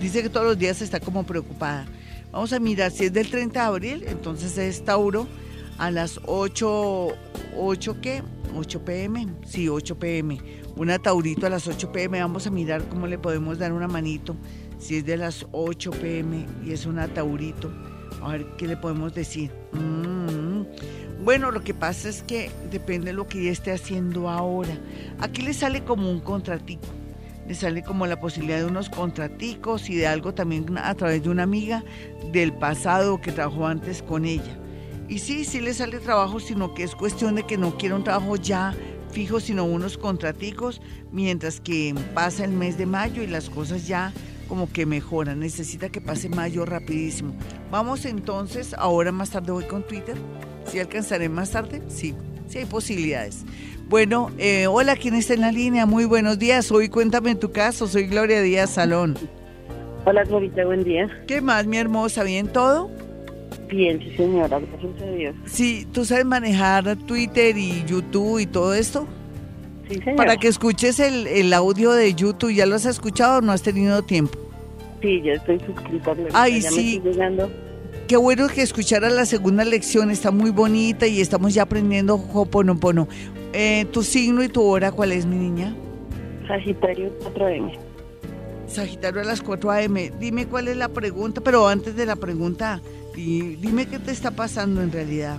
[0.00, 1.86] dice que todos los días está como preocupada.
[2.32, 5.26] Vamos a mirar si es del 30 de abril, entonces es Tauro
[5.80, 7.08] a las 8,
[7.56, 8.22] 8 qué?
[8.54, 10.38] 8 pm, sí, 8 pm.
[10.76, 14.36] Una Taurito a las 8 pm, vamos a mirar cómo le podemos dar una manito.
[14.78, 17.72] Si es de las 8 pm y es una Taurito,
[18.22, 19.50] a ver qué le podemos decir.
[19.72, 20.64] Mm.
[21.24, 24.78] Bueno, lo que pasa es que depende de lo que ella esté haciendo ahora.
[25.18, 26.88] Aquí le sale como un contratico.
[27.48, 31.30] Le sale como la posibilidad de unos contraticos y de algo también a través de
[31.30, 31.84] una amiga
[32.32, 34.59] del pasado que trabajó antes con ella.
[35.10, 38.04] Y sí, sí le sale trabajo, sino que es cuestión de que no quiera un
[38.04, 38.72] trabajo ya
[39.10, 40.80] fijo, sino unos contraticos,
[41.10, 44.12] mientras que pasa el mes de mayo y las cosas ya
[44.48, 45.40] como que mejoran.
[45.40, 47.34] Necesita que pase mayo rapidísimo.
[47.72, 50.14] Vamos entonces, ahora más tarde voy con Twitter.
[50.66, 51.82] ¿Sí alcanzaré más tarde?
[51.88, 52.14] Sí,
[52.46, 53.44] sí hay posibilidades.
[53.88, 55.86] Bueno, eh, hola, ¿quién está en la línea?
[55.86, 56.70] Muy buenos días.
[56.70, 57.88] Hoy cuéntame tu caso.
[57.88, 59.18] Soy Gloria Díaz Salón.
[60.04, 61.08] Hola, Glorita, buen día.
[61.26, 62.22] ¿Qué más, mi hermosa?
[62.22, 63.09] ¿Bien todo?
[63.70, 65.34] Bien, sí señora, gracias a Dios.
[65.46, 69.06] Sí, ¿tú sabes manejar Twitter y YouTube y todo esto?
[69.88, 70.16] Sí, señora.
[70.16, 73.62] Para que escuches el, el audio de YouTube, ¿ya lo has escuchado o no has
[73.62, 74.38] tenido tiempo?
[75.00, 76.14] Sí, ya estoy suscrita.
[76.32, 77.00] Ay, sí.
[78.06, 83.08] Qué bueno que escuchara la segunda lección, está muy bonita y estamos ya aprendiendo Hoponopono.
[83.52, 85.74] Eh, ¿Tu signo y tu hora cuál es, mi niña?
[86.46, 87.78] Sagitario 4M.
[88.66, 90.18] Sagitario a las 4 AM.
[90.18, 92.80] Dime cuál es la pregunta, pero antes de la pregunta,
[93.20, 95.38] y dime qué te está pasando en realidad.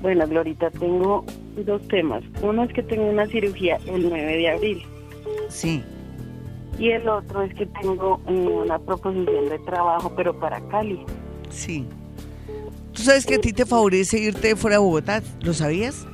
[0.00, 1.24] Bueno, Glorita, tengo
[1.64, 2.22] dos temas.
[2.42, 4.82] Uno es que tengo una cirugía el 9 de abril.
[5.48, 5.82] Sí.
[6.78, 11.00] Y el otro es que tengo eh, una proposición de trabajo, pero para Cali.
[11.50, 11.86] Sí.
[12.92, 15.22] ¿Tú sabes que a ti te favorece irte fuera de Bogotá?
[15.40, 16.06] ¿Lo sabías?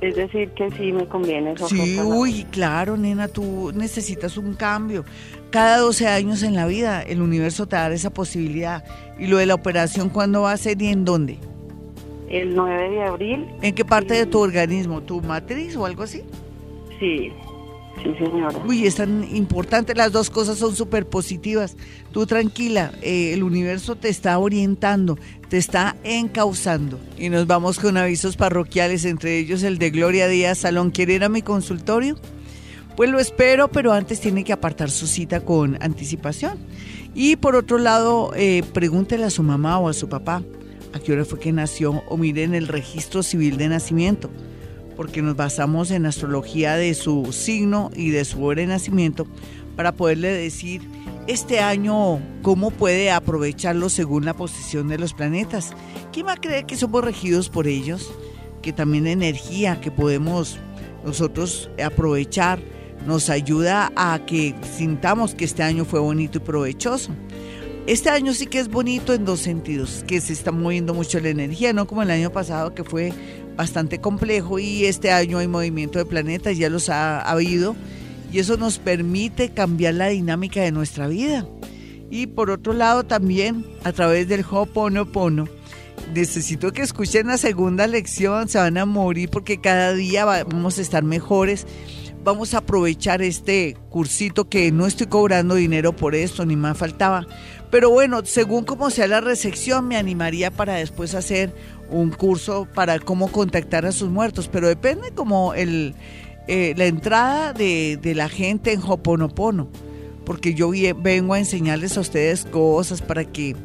[0.00, 1.54] Es decir, que sí me conviene.
[1.68, 5.04] Sí, uy, claro, nena, tú necesitas un cambio.
[5.50, 8.84] Cada 12 años en la vida el universo te da esa posibilidad.
[9.18, 11.38] ¿Y lo de la operación cuándo va a ser y en dónde?
[12.28, 13.46] El 9 de abril.
[13.60, 15.02] ¿En qué parte de tu organismo?
[15.02, 16.22] ¿Tu matriz o algo así?
[17.00, 17.32] Sí,
[18.02, 18.58] Sí, señora.
[18.66, 21.76] Uy, es tan importante, las dos cosas son súper positivas.
[22.12, 26.98] Tú tranquila, eh, el universo te está orientando, te está encauzando.
[27.18, 30.90] Y nos vamos con avisos parroquiales, entre ellos el de Gloria Díaz Salón.
[30.90, 32.16] ¿Quiere ir a mi consultorio?
[32.96, 36.58] Pues lo espero, pero antes tiene que apartar su cita con anticipación.
[37.14, 40.42] Y por otro lado, eh, pregúntele a su mamá o a su papá
[40.92, 44.30] a qué hora fue que nació o miren el registro civil de nacimiento,
[44.96, 49.26] porque nos basamos en astrología de su signo y de su hora de nacimiento
[49.76, 50.82] para poderle decir
[51.26, 55.72] este año cómo puede aprovecharlo según la posición de los planetas.
[56.12, 58.10] ¿Quién va a creer que somos regidos por ellos?
[58.62, 60.58] Que también energía que podemos
[61.04, 62.60] nosotros aprovechar
[63.06, 67.10] nos ayuda a que sintamos que este año fue bonito y provechoso.
[67.86, 71.30] Este año sí que es bonito en dos sentidos, que se está moviendo mucho la
[71.30, 73.12] energía, no como el año pasado que fue
[73.56, 77.74] bastante complejo y este año hay movimiento de planetas, ya los ha, habido
[78.32, 81.46] y eso nos permite cambiar la dinámica de nuestra vida.
[82.10, 85.48] Y por otro lado también a través del Ho'oponopono,
[86.14, 90.82] necesito que escuchen la segunda lección, se van a morir porque cada día vamos a
[90.82, 91.66] estar mejores
[92.22, 97.26] vamos a aprovechar este cursito que no estoy cobrando dinero por esto, ni más faltaba.
[97.70, 101.54] Pero bueno, según cómo sea la recepción, me animaría para después hacer
[101.88, 104.48] un curso para cómo contactar a sus muertos.
[104.48, 105.94] Pero depende como el,
[106.48, 109.68] eh, la entrada de, de, la gente en Hoponopono.
[110.24, 113.56] Porque yo vengo a enseñarles a ustedes cosas para que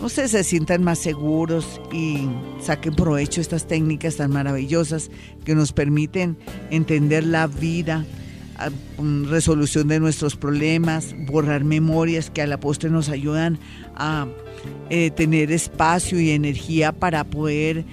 [0.00, 2.28] no sé, se sientan más seguros y
[2.60, 5.10] saquen provecho estas técnicas tan maravillosas
[5.44, 6.36] que nos permiten
[6.70, 8.04] entender la vida,
[9.28, 13.58] resolución de nuestros problemas, borrar memorias que a la postre nos ayudan
[13.96, 14.28] a
[14.90, 17.84] eh, tener espacio y energía para poder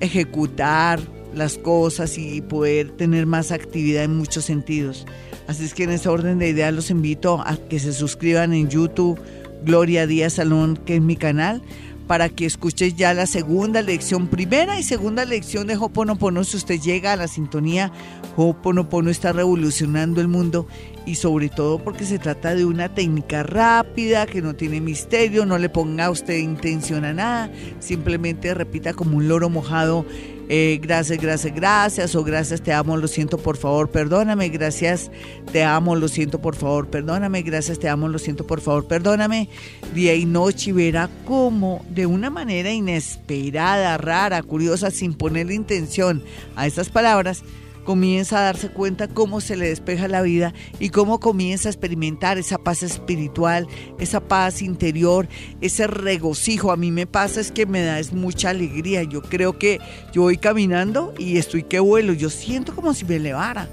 [0.00, 1.00] ejecutar
[1.34, 5.06] las cosas y poder tener más actividad en muchos sentidos.
[5.46, 8.68] Así es que en ese orden de ideas los invito a que se suscriban en
[8.68, 9.18] YouTube
[9.64, 11.62] Gloria Díaz Salón, que es mi canal,
[12.06, 16.44] para que escuches ya la segunda lección, primera y segunda lección de Hoponopono.
[16.44, 17.90] Si usted llega a la sintonía,
[18.36, 20.66] Hoponopono está revolucionando el mundo
[21.06, 25.56] y sobre todo porque se trata de una técnica rápida, que no tiene misterio, no
[25.56, 27.50] le ponga a usted intención a nada,
[27.80, 30.04] simplemente repita como un loro mojado
[30.48, 35.10] eh, gracias, gracias, gracias, o gracias, te amo, lo siento, por favor, perdóname, gracias,
[35.52, 39.48] te amo, lo siento, por favor, perdóname, gracias, te amo, lo siento, por favor, perdóname,
[39.94, 46.22] día y noche, y verá cómo de una manera inesperada, rara, curiosa, sin ponerle intención
[46.56, 47.42] a estas palabras,
[47.84, 52.38] comienza a darse cuenta cómo se le despeja la vida y cómo comienza a experimentar
[52.38, 53.68] esa paz espiritual,
[53.98, 55.28] esa paz interior,
[55.60, 56.72] ese regocijo.
[56.72, 59.02] A mí me pasa es que me da es mucha alegría.
[59.04, 59.80] Yo creo que
[60.12, 62.12] yo voy caminando y estoy que vuelo.
[62.12, 63.68] Yo siento como si me elevara.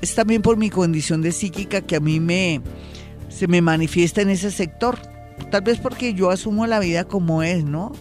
[0.00, 2.60] Es también por mi condición de psíquica que a mí me
[3.28, 4.98] se me manifiesta en ese sector.
[5.50, 7.92] Tal vez porque yo asumo la vida como es, ¿no?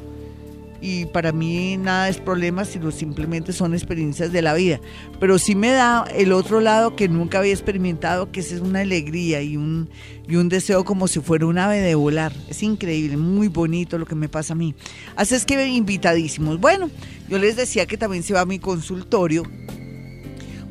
[0.86, 4.82] Y para mí nada es problema, sino simplemente son experiencias de la vida.
[5.18, 9.42] Pero sí me da el otro lado que nunca había experimentado, que es una alegría
[9.42, 9.90] y un,
[10.28, 12.34] y un deseo como si fuera un ave de volar.
[12.50, 14.76] Es increíble, muy bonito lo que me pasa a mí.
[15.16, 16.60] Así es que invitadísimos.
[16.60, 16.90] Bueno,
[17.30, 19.44] yo les decía que también se va a mi consultorio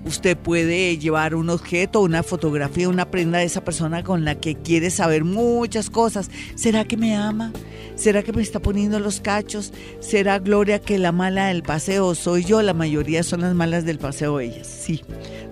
[0.04, 4.56] Usted puede llevar un objeto, una fotografía, una prenda de esa persona con la que
[4.56, 6.28] quiere saber muchas cosas.
[6.56, 7.52] ¿Será que me ama?
[7.94, 9.72] ¿Será que me está poniendo los cachos?
[10.00, 12.62] ¿Será Gloria que la mala del paseo soy yo?
[12.62, 14.66] La mayoría son las malas del paseo ellas.
[14.66, 15.02] Sí,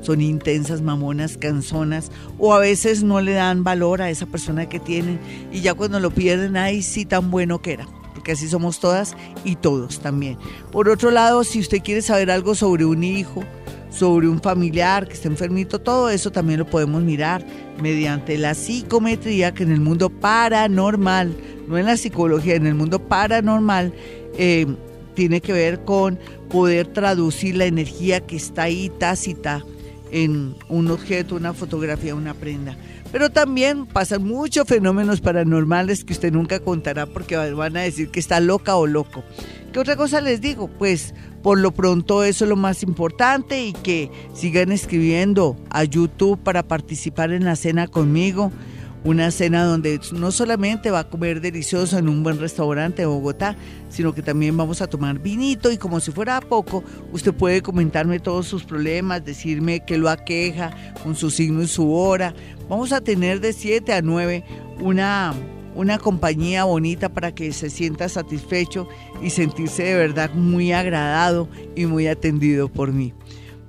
[0.00, 4.80] son intensas, mamonas, canzonas o a veces no le dan valor a esa persona que
[4.80, 5.20] tienen
[5.52, 9.16] y ya cuando lo pierden, ay, sí, tan bueno que era porque así somos todas
[9.44, 10.36] y todos también.
[10.72, 13.44] Por otro lado, si usted quiere saber algo sobre un hijo,
[13.90, 17.44] sobre un familiar que está enfermito, todo eso también lo podemos mirar
[17.82, 21.34] mediante la psicometría que en el mundo paranormal,
[21.66, 23.92] no en la psicología, en el mundo paranormal,
[24.38, 24.66] eh,
[25.14, 26.18] tiene que ver con
[26.48, 29.64] poder traducir la energía que está ahí tácita
[30.12, 32.76] en un objeto, una fotografía, una prenda.
[33.12, 38.20] Pero también pasan muchos fenómenos paranormales que usted nunca contará porque van a decir que
[38.20, 39.24] está loca o loco.
[39.72, 40.68] ¿Qué otra cosa les digo?
[40.68, 46.38] Pues por lo pronto eso es lo más importante y que sigan escribiendo a YouTube
[46.38, 48.52] para participar en la cena conmigo.
[49.02, 53.56] Una cena donde no solamente va a comer delicioso en un buen restaurante de Bogotá,
[53.88, 58.20] sino que también vamos a tomar vinito y como si fuera poco, usted puede comentarme
[58.20, 60.70] todos sus problemas, decirme qué lo aqueja
[61.02, 62.34] con su signo y su hora.
[62.68, 64.44] Vamos a tener de 7 a 9
[64.80, 65.32] una
[65.74, 68.88] una compañía bonita para que se sienta satisfecho
[69.22, 73.14] y sentirse de verdad muy agradado y muy atendido por mí.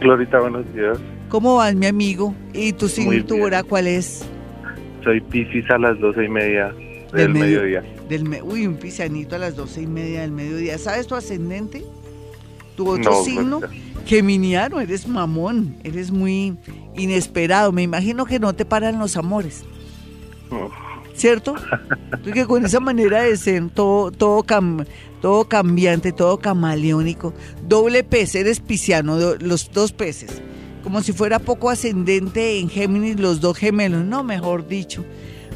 [0.00, 0.98] Glorita, buenos días.
[1.28, 2.34] ¿Cómo vas, mi amigo?
[2.52, 3.24] ¿Y tu signo
[3.68, 4.26] cuál es?
[5.04, 6.74] Soy Piscis a las doce y media
[7.12, 7.82] del, mediodía.
[8.08, 10.78] Del uy, un piscianito a las doce y media del mediodía.
[10.78, 11.84] ¿Sabes tu ascendente?
[12.76, 13.60] ¿Tu otro signo?
[14.04, 16.56] Geminiano, eres mamón, eres muy
[16.96, 17.70] inesperado.
[17.70, 19.64] Me imagino que no te paran los amores.
[21.16, 21.54] ¿Cierto?
[22.22, 24.44] Porque con esa manera de ser todo, todo,
[25.20, 27.32] todo cambiante, todo camaleónico,
[27.66, 30.42] doble pez, eres pisciano, los dos peces,
[30.82, 35.04] como si fuera poco ascendente en Géminis, los dos gemelos, no, mejor dicho.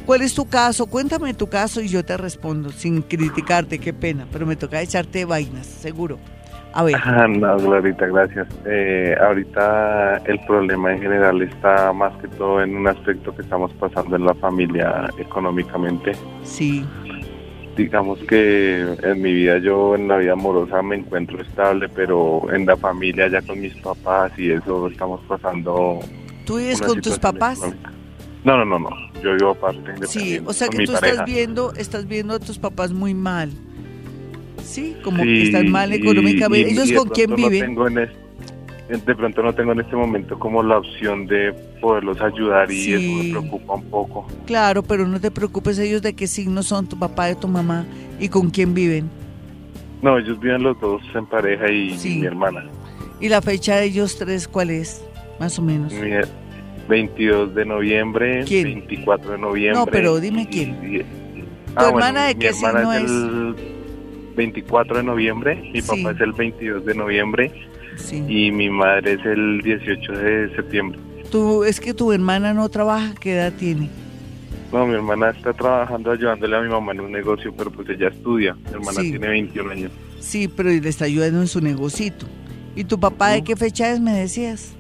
[0.07, 0.87] ¿Cuál es tu caso?
[0.87, 5.25] Cuéntame tu caso y yo te respondo, sin criticarte, qué pena, pero me toca echarte
[5.25, 6.19] vainas, seguro.
[6.73, 6.97] A ver.
[7.29, 8.47] no, Glorita, gracias.
[8.65, 13.73] Eh, ahorita el problema en general está más que todo en un aspecto que estamos
[13.75, 16.13] pasando en la familia económicamente.
[16.45, 16.85] Sí.
[17.77, 22.67] Digamos que en mi vida, yo en la vida amorosa me encuentro estable, pero en
[22.67, 26.01] la familia, ya con mis papás y eso, estamos pasando.
[26.45, 27.61] ¿Tú vives con tus papás?
[28.45, 28.91] No, no, no, no.
[29.23, 30.07] Yo vivo aparte.
[30.07, 33.51] Sí, o sea que tú estás viendo, estás viendo a tus papás muy mal.
[34.71, 36.71] Sí, como que están mal económicamente.
[36.71, 37.77] ¿Ellos con quién viven?
[38.89, 43.23] de pronto no tengo en este momento como la opción de poderlos ayudar y eso
[43.23, 44.27] me preocupa un poco.
[44.47, 47.87] Claro, pero no te preocupes ellos de qué signo son tu papá y tu mamá
[48.19, 49.09] y con quién viven.
[50.03, 52.65] No, ellos viven los dos en pareja y, mi hermana.
[53.21, 55.05] ¿Y la fecha de ellos tres cuál es?
[55.39, 55.93] Más o menos.
[56.89, 59.79] 22 de noviembre, 24 de noviembre.
[59.79, 60.77] No, pero dime quién.
[60.81, 61.05] ¿Tu
[61.77, 63.80] ah, hermana de qué signo es?
[64.37, 67.53] 24 de noviembre, mi papá es el 22 de noviembre
[68.29, 70.99] y mi madre es el 18 de septiembre.
[71.31, 73.15] ¿Tú, ¿Es que tu hermana no trabaja?
[73.21, 73.89] ¿Qué edad tiene?
[74.73, 78.09] No, mi hermana está trabajando ayudándole a mi mamá en un negocio, pero pues ella
[78.09, 78.55] estudia.
[78.55, 79.93] Mi hermana tiene 21 años.
[80.21, 82.27] Sí, pero le está ayudando en su negocito.
[82.77, 84.75] ¿Y tu papá de qué fecha es, me decías?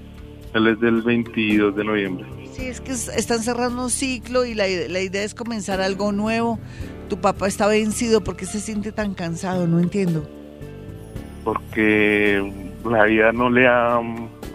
[0.54, 2.26] Él es del 22 de noviembre.
[2.52, 6.58] Sí, es que están cerrando un ciclo y la, la idea es comenzar algo nuevo
[7.10, 9.66] tu papá está vencido, ¿por qué se siente tan cansado?
[9.66, 10.26] No entiendo.
[11.44, 12.50] Porque
[12.88, 14.00] la vida no le ha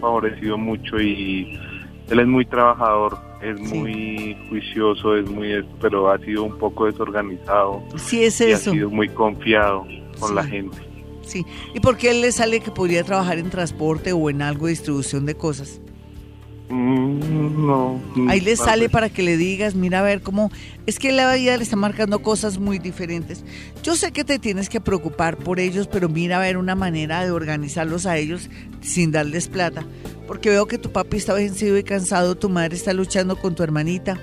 [0.00, 1.60] favorecido mucho y
[2.08, 7.82] él es muy trabajador, es muy juicioso, es muy pero ha sido un poco desorganizado.
[7.96, 8.70] Sí, es eso.
[8.70, 9.86] ha sido muy confiado
[10.18, 10.78] con la gente.
[11.22, 11.44] Sí.
[11.74, 14.70] ¿Y por qué él le sale que podría trabajar en transporte o en algo de
[14.70, 15.80] distribución de cosas?
[16.68, 18.00] Mm, no.
[18.28, 20.50] Ahí le sale para que le digas, mira a ver cómo...
[20.86, 23.44] Es que la vida le está marcando cosas muy diferentes.
[23.82, 27.24] Yo sé que te tienes que preocupar por ellos, pero mira a ver una manera
[27.24, 28.50] de organizarlos a ellos
[28.80, 29.84] sin darles plata.
[30.26, 33.62] Porque veo que tu papi está vencido y cansado, tu madre está luchando con tu
[33.62, 34.18] hermanita,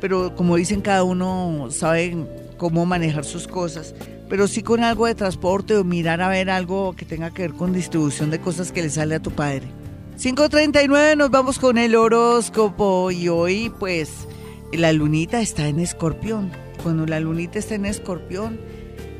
[0.00, 2.16] pero como dicen, cada uno sabe
[2.56, 3.94] cómo manejar sus cosas.
[4.28, 7.52] Pero sí con algo de transporte o mirar a ver algo que tenga que ver
[7.52, 9.79] con distribución de cosas que le sale a tu padre.
[10.20, 14.10] 5.39 nos vamos con el horóscopo y hoy pues
[14.70, 16.50] la lunita está en escorpión.
[16.82, 18.60] Cuando la lunita está en escorpión,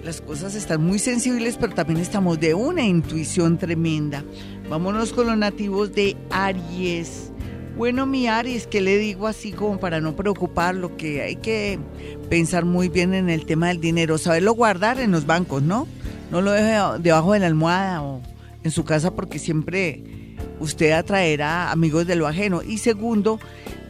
[0.04, 4.22] las cosas están muy sensibles, pero también estamos de una intuición tremenda.
[4.68, 7.32] Vámonos con los nativos de Aries.
[7.78, 10.98] Bueno, mi Aries, ¿qué le digo así como para no preocuparlo?
[10.98, 11.78] Que hay que
[12.28, 15.88] pensar muy bien en el tema del dinero, saberlo guardar en los bancos, ¿no?
[16.30, 18.20] No lo deje debajo de la almohada o
[18.62, 20.19] en su casa porque siempre
[20.60, 22.62] usted atraerá amigos de lo ajeno.
[22.62, 23.40] Y segundo,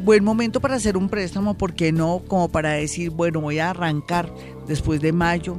[0.00, 4.32] buen momento para hacer un préstamo, porque no como para decir, bueno, voy a arrancar
[4.66, 5.58] después de mayo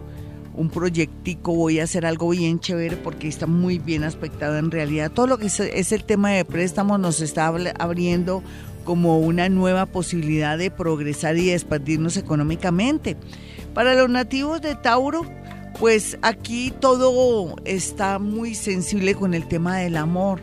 [0.53, 5.11] un proyectico, voy a hacer algo bien chévere porque está muy bien aspectado en realidad.
[5.11, 7.47] Todo lo que es, el tema de préstamos nos está
[7.79, 8.43] abriendo
[8.83, 13.15] como una nueva posibilidad de progresar y expandirnos económicamente.
[13.73, 15.25] Para los nativos de Tauro,
[15.79, 20.41] pues aquí todo está muy sensible con el tema del amor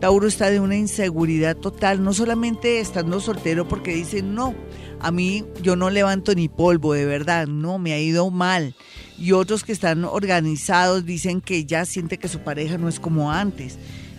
[0.00, 4.54] Tauro está de una inseguridad total, no solamente estando soltero porque dice, no,
[5.00, 8.76] a mí yo no levanto ni polvo, de verdad, no, me ha ido mal.
[9.18, 13.32] Y otros que están organizados dicen que ya siente que su pareja no es como
[13.32, 13.76] antes.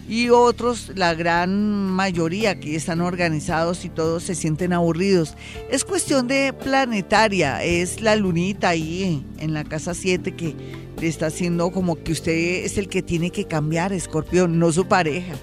[0.09, 5.35] Y otros, la gran mayoría que están organizados y todos se sienten aburridos.
[5.69, 10.55] Es cuestión de planetaria, es la lunita ahí en la casa 7 que
[10.99, 14.87] le está haciendo como que usted es el que tiene que cambiar, escorpión, no su
[14.87, 15.35] pareja.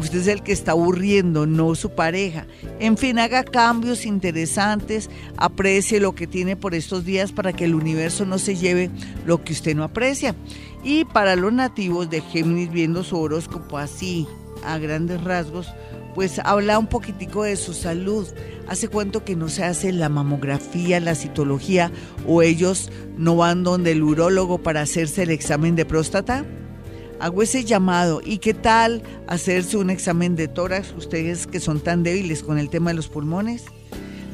[0.00, 2.46] Usted es el que está aburriendo, no su pareja.
[2.78, 7.74] En fin, haga cambios interesantes, aprecie lo que tiene por estos días para que el
[7.74, 8.90] universo no se lleve
[9.26, 10.34] lo que usted no aprecia.
[10.82, 14.26] Y para los nativos de Géminis, viendo su horóscopo así,
[14.64, 15.68] a grandes rasgos,
[16.14, 18.26] pues habla un poquitico de su salud.
[18.68, 21.92] ¿Hace cuánto que no se hace la mamografía, la citología
[22.26, 26.46] o ellos no van donde el urólogo para hacerse el examen de próstata?
[27.20, 28.22] Hago ese llamado.
[28.24, 32.70] ¿Y qué tal hacerse un examen de tórax, ustedes que son tan débiles con el
[32.70, 33.64] tema de los pulmones?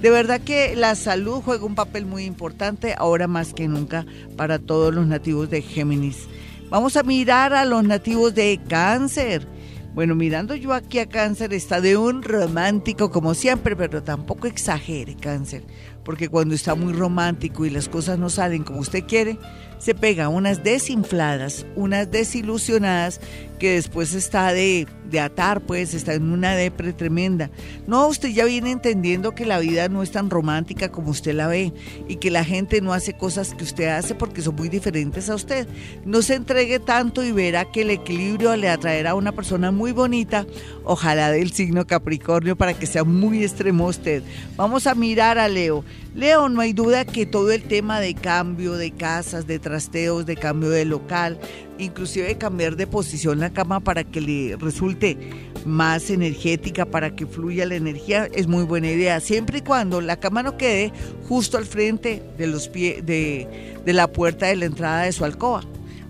[0.00, 4.06] De verdad que la salud juega un papel muy importante ahora más que nunca
[4.36, 6.28] para todos los nativos de Géminis.
[6.68, 9.46] Vamos a mirar a los nativos de cáncer.
[9.94, 15.16] Bueno, mirando yo aquí a cáncer, está de un romántico como siempre, pero tampoco exagere
[15.16, 15.64] cáncer,
[16.06, 19.40] porque cuando está muy romántico y las cosas no salen como usted quiere,
[19.78, 23.20] se pega unas desinfladas, unas desilusionadas
[23.58, 27.50] que después está de, de, atar, pues está en una depre tremenda.
[27.86, 31.46] No, usted ya viene entendiendo que la vida no es tan romántica como usted la
[31.46, 31.72] ve
[32.06, 35.34] y que la gente no hace cosas que usted hace porque son muy diferentes a
[35.34, 35.66] usted.
[36.04, 39.92] No se entregue tanto y verá que el equilibrio le atraerá a una persona muy
[39.92, 40.46] bonita,
[40.84, 44.22] ojalá del signo Capricornio para que sea muy extremo usted.
[44.56, 45.82] Vamos a mirar a Leo.
[46.14, 50.34] Leo, no hay duda que todo el tema de cambio de casas, de trasteos, de
[50.34, 51.38] cambio de local,
[51.78, 55.18] inclusive cambiar de posición la cama para que le resulte
[55.66, 60.18] más energética, para que fluya la energía, es muy buena idea, siempre y cuando la
[60.18, 60.90] cama no quede
[61.28, 65.24] justo al frente de los pies de, de la puerta de la entrada de su
[65.24, 65.64] alcoba.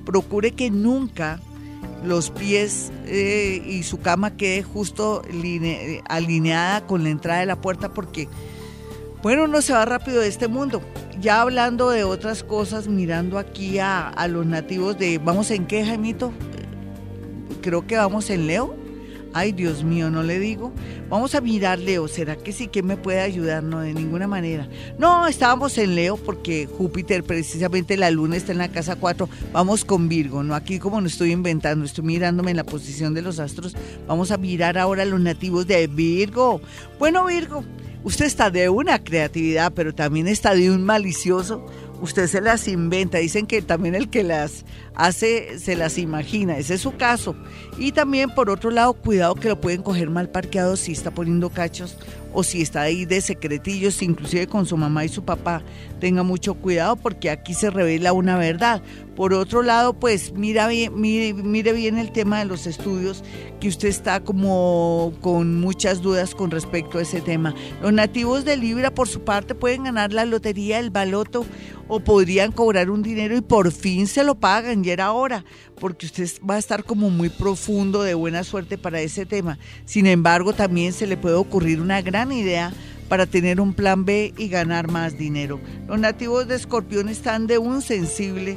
[0.05, 1.41] Procure que nunca
[2.05, 5.23] los pies eh, y su cama quede justo
[6.09, 8.29] alineada con la entrada de la puerta porque
[9.27, 10.81] bueno, uno se va rápido de este mundo.
[11.21, 16.33] Ya hablando de otras cosas, mirando aquí a, los nativos de, ¿vamos en qué, Jaimito?
[17.61, 18.77] Creo que vamos en Leo.
[19.33, 20.73] Ay, Dios mío, no le digo.
[21.09, 22.07] Vamos a mirar Leo.
[22.07, 23.65] ¿Será que sí que me puede ayudar?
[23.65, 24.69] No, de ninguna manera.
[24.97, 29.29] No, estábamos en Leo porque Júpiter, precisamente la luna está en la casa 4.
[29.53, 30.55] Vamos con Virgo, ¿no?
[30.55, 33.75] Aquí como no estoy inventando, estoy mirándome en la posición de los astros.
[34.07, 36.61] Vamos a mirar ahora a los nativos de Virgo.
[37.01, 37.65] Bueno, Virgo,
[38.07, 41.67] Usted está de una creatividad, pero también está de un malicioso.
[42.01, 43.19] Usted se las inventa.
[43.19, 44.65] Dicen que también el que las
[44.97, 46.59] hace se las imagina.
[46.59, 47.37] Ese es su caso.
[47.79, 51.51] Y también, por otro lado, cuidado que lo pueden coger mal parqueado si está poniendo
[51.51, 51.97] cachos
[52.33, 55.63] o si está ahí de secretillos, inclusive con su mamá y su papá.
[56.01, 58.83] Tenga mucho cuidado porque aquí se revela una verdad.
[59.15, 63.25] Por otro lado, pues mira bien, mire, mire bien el tema de los estudios,
[63.59, 67.55] que usted está como con muchas dudas con respecto a ese tema.
[67.81, 71.47] Los nativos de Libra, por su parte, pueden ganar la lotería, el baloto,
[71.89, 75.45] o podrían cobrar un dinero y por fin se lo pagan, y era hora,
[75.81, 79.59] porque usted va a estar como muy profundo de buena suerte para ese tema.
[79.85, 82.73] Sin embargo, también se le puede ocurrir una gran idea
[83.09, 85.61] para tener un plan B y ganar más dinero.
[85.89, 88.57] Los nativos de Escorpión están de un sensible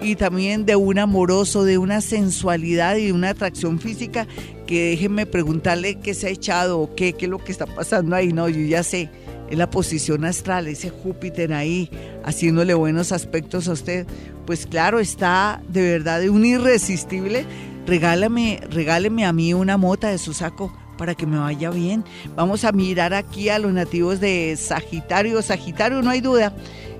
[0.00, 4.26] y también de un amoroso, de una sensualidad y de una atracción física
[4.66, 8.16] que déjenme preguntarle qué se ha echado o qué, qué es lo que está pasando
[8.16, 8.32] ahí.
[8.32, 9.10] No, yo ya sé,
[9.50, 11.90] es la posición astral, ese Júpiter ahí
[12.24, 14.06] haciéndole buenos aspectos a usted.
[14.46, 17.44] Pues claro, está de verdad un irresistible.
[17.86, 22.04] Regálame, regáleme a mí una mota de su saco para que me vaya bien.
[22.36, 25.40] Vamos a mirar aquí a los nativos de Sagitario.
[25.40, 26.52] Sagitario, no hay duda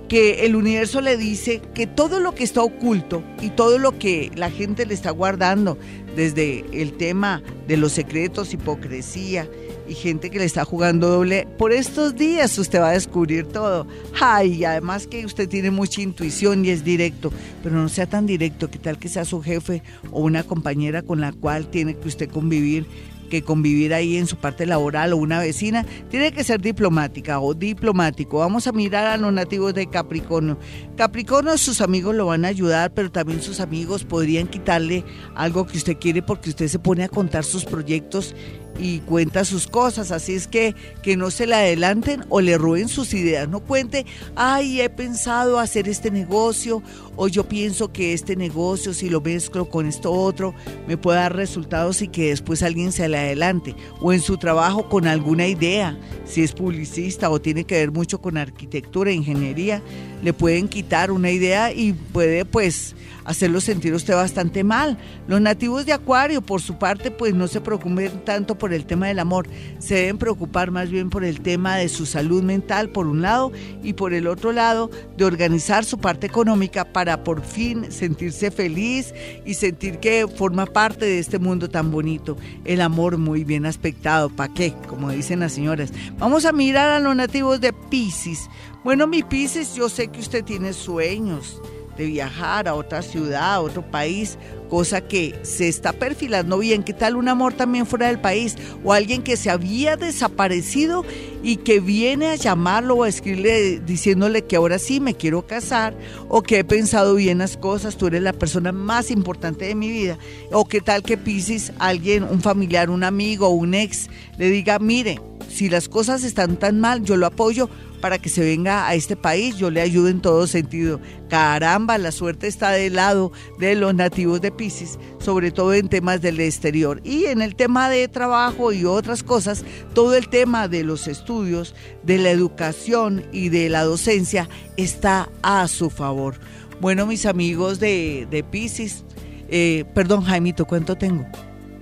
[0.09, 4.31] que el universo le dice que todo lo que está oculto y todo lo que
[4.35, 5.77] la gente le está guardando,
[6.17, 9.49] desde el tema de los secretos, hipocresía
[9.89, 13.87] y gente que le está jugando doble, por estos días usted va a descubrir todo.
[14.21, 17.33] Ay, además que usted tiene mucha intuición y es directo,
[17.63, 21.21] pero no sea tan directo, que tal que sea su jefe o una compañera con
[21.21, 22.87] la cual tiene que usted convivir
[23.29, 27.55] que convivir ahí en su parte laboral o una vecina, tiene que ser diplomática o
[27.55, 28.39] diplomático.
[28.39, 30.59] Vamos a mirar a los nativos de Capricornio.
[30.97, 35.05] Capricornio, sus amigos lo van a ayudar, pero también sus amigos podrían quitarle
[35.35, 38.35] algo que usted quiere porque usted se pone a contar sus proyectos
[38.79, 42.89] y cuenta sus cosas, así es que que no se le adelanten o le roben
[42.89, 44.07] sus ideas, no cuente,
[44.37, 46.83] ay, he pensado hacer este negocio
[47.17, 50.55] o yo pienso que este negocio si lo mezclo con esto otro
[50.87, 54.89] me puede dar resultados y que después alguien se le adelante o en su trabajo
[54.89, 59.83] con alguna idea, si es publicista o tiene que ver mucho con arquitectura, ingeniería,
[60.23, 64.97] le pueden quitar una idea y puede pues hacerlo sentir usted bastante mal.
[65.27, 69.07] Los nativos de Acuario, por su parte, pues no se preocupen tanto por el tema
[69.07, 69.49] del amor,
[69.79, 73.53] se deben preocupar más bien por el tema de su salud mental, por un lado,
[73.83, 79.15] y por el otro lado, de organizar su parte económica para por fin sentirse feliz
[79.45, 82.37] y sentir que forma parte de este mundo tan bonito.
[82.65, 84.75] El amor muy bien aspectado, ¿para qué?
[84.89, 85.93] Como dicen las señoras.
[86.19, 88.49] Vamos a mirar a los nativos de Pisces.
[88.85, 91.61] Bueno, mi Pisces, yo sé que usted tiene sueños
[91.99, 94.39] de viajar a otra ciudad, a otro país,
[94.71, 96.85] cosa que se está perfilando bien.
[96.85, 98.57] ¿Qué tal un amor también fuera del país?
[98.85, 101.05] O alguien que se había desaparecido
[101.43, 105.95] y que viene a llamarlo o a escribirle diciéndole que ahora sí me quiero casar
[106.29, 109.91] o que he pensado bien las cosas, tú eres la persona más importante de mi
[109.91, 110.19] vida.
[110.53, 115.21] O qué tal que Pisces, alguien, un familiar, un amigo, un ex, le diga, mire,
[115.49, 117.69] si las cosas están tan mal, yo lo apoyo
[118.01, 121.01] para que se venga a este país, yo le ayudo en todo sentido.
[121.29, 126.21] Caramba, la suerte está del lado de los nativos de Pisces, sobre todo en temas
[126.21, 127.01] del exterior.
[127.05, 131.75] Y en el tema de trabajo y otras cosas, todo el tema de los estudios,
[132.05, 136.37] de la educación y de la docencia está a su favor.
[136.81, 139.05] Bueno, mis amigos de, de Pisces,
[139.49, 141.27] eh, perdón, Jaimito, ¿cuánto tengo?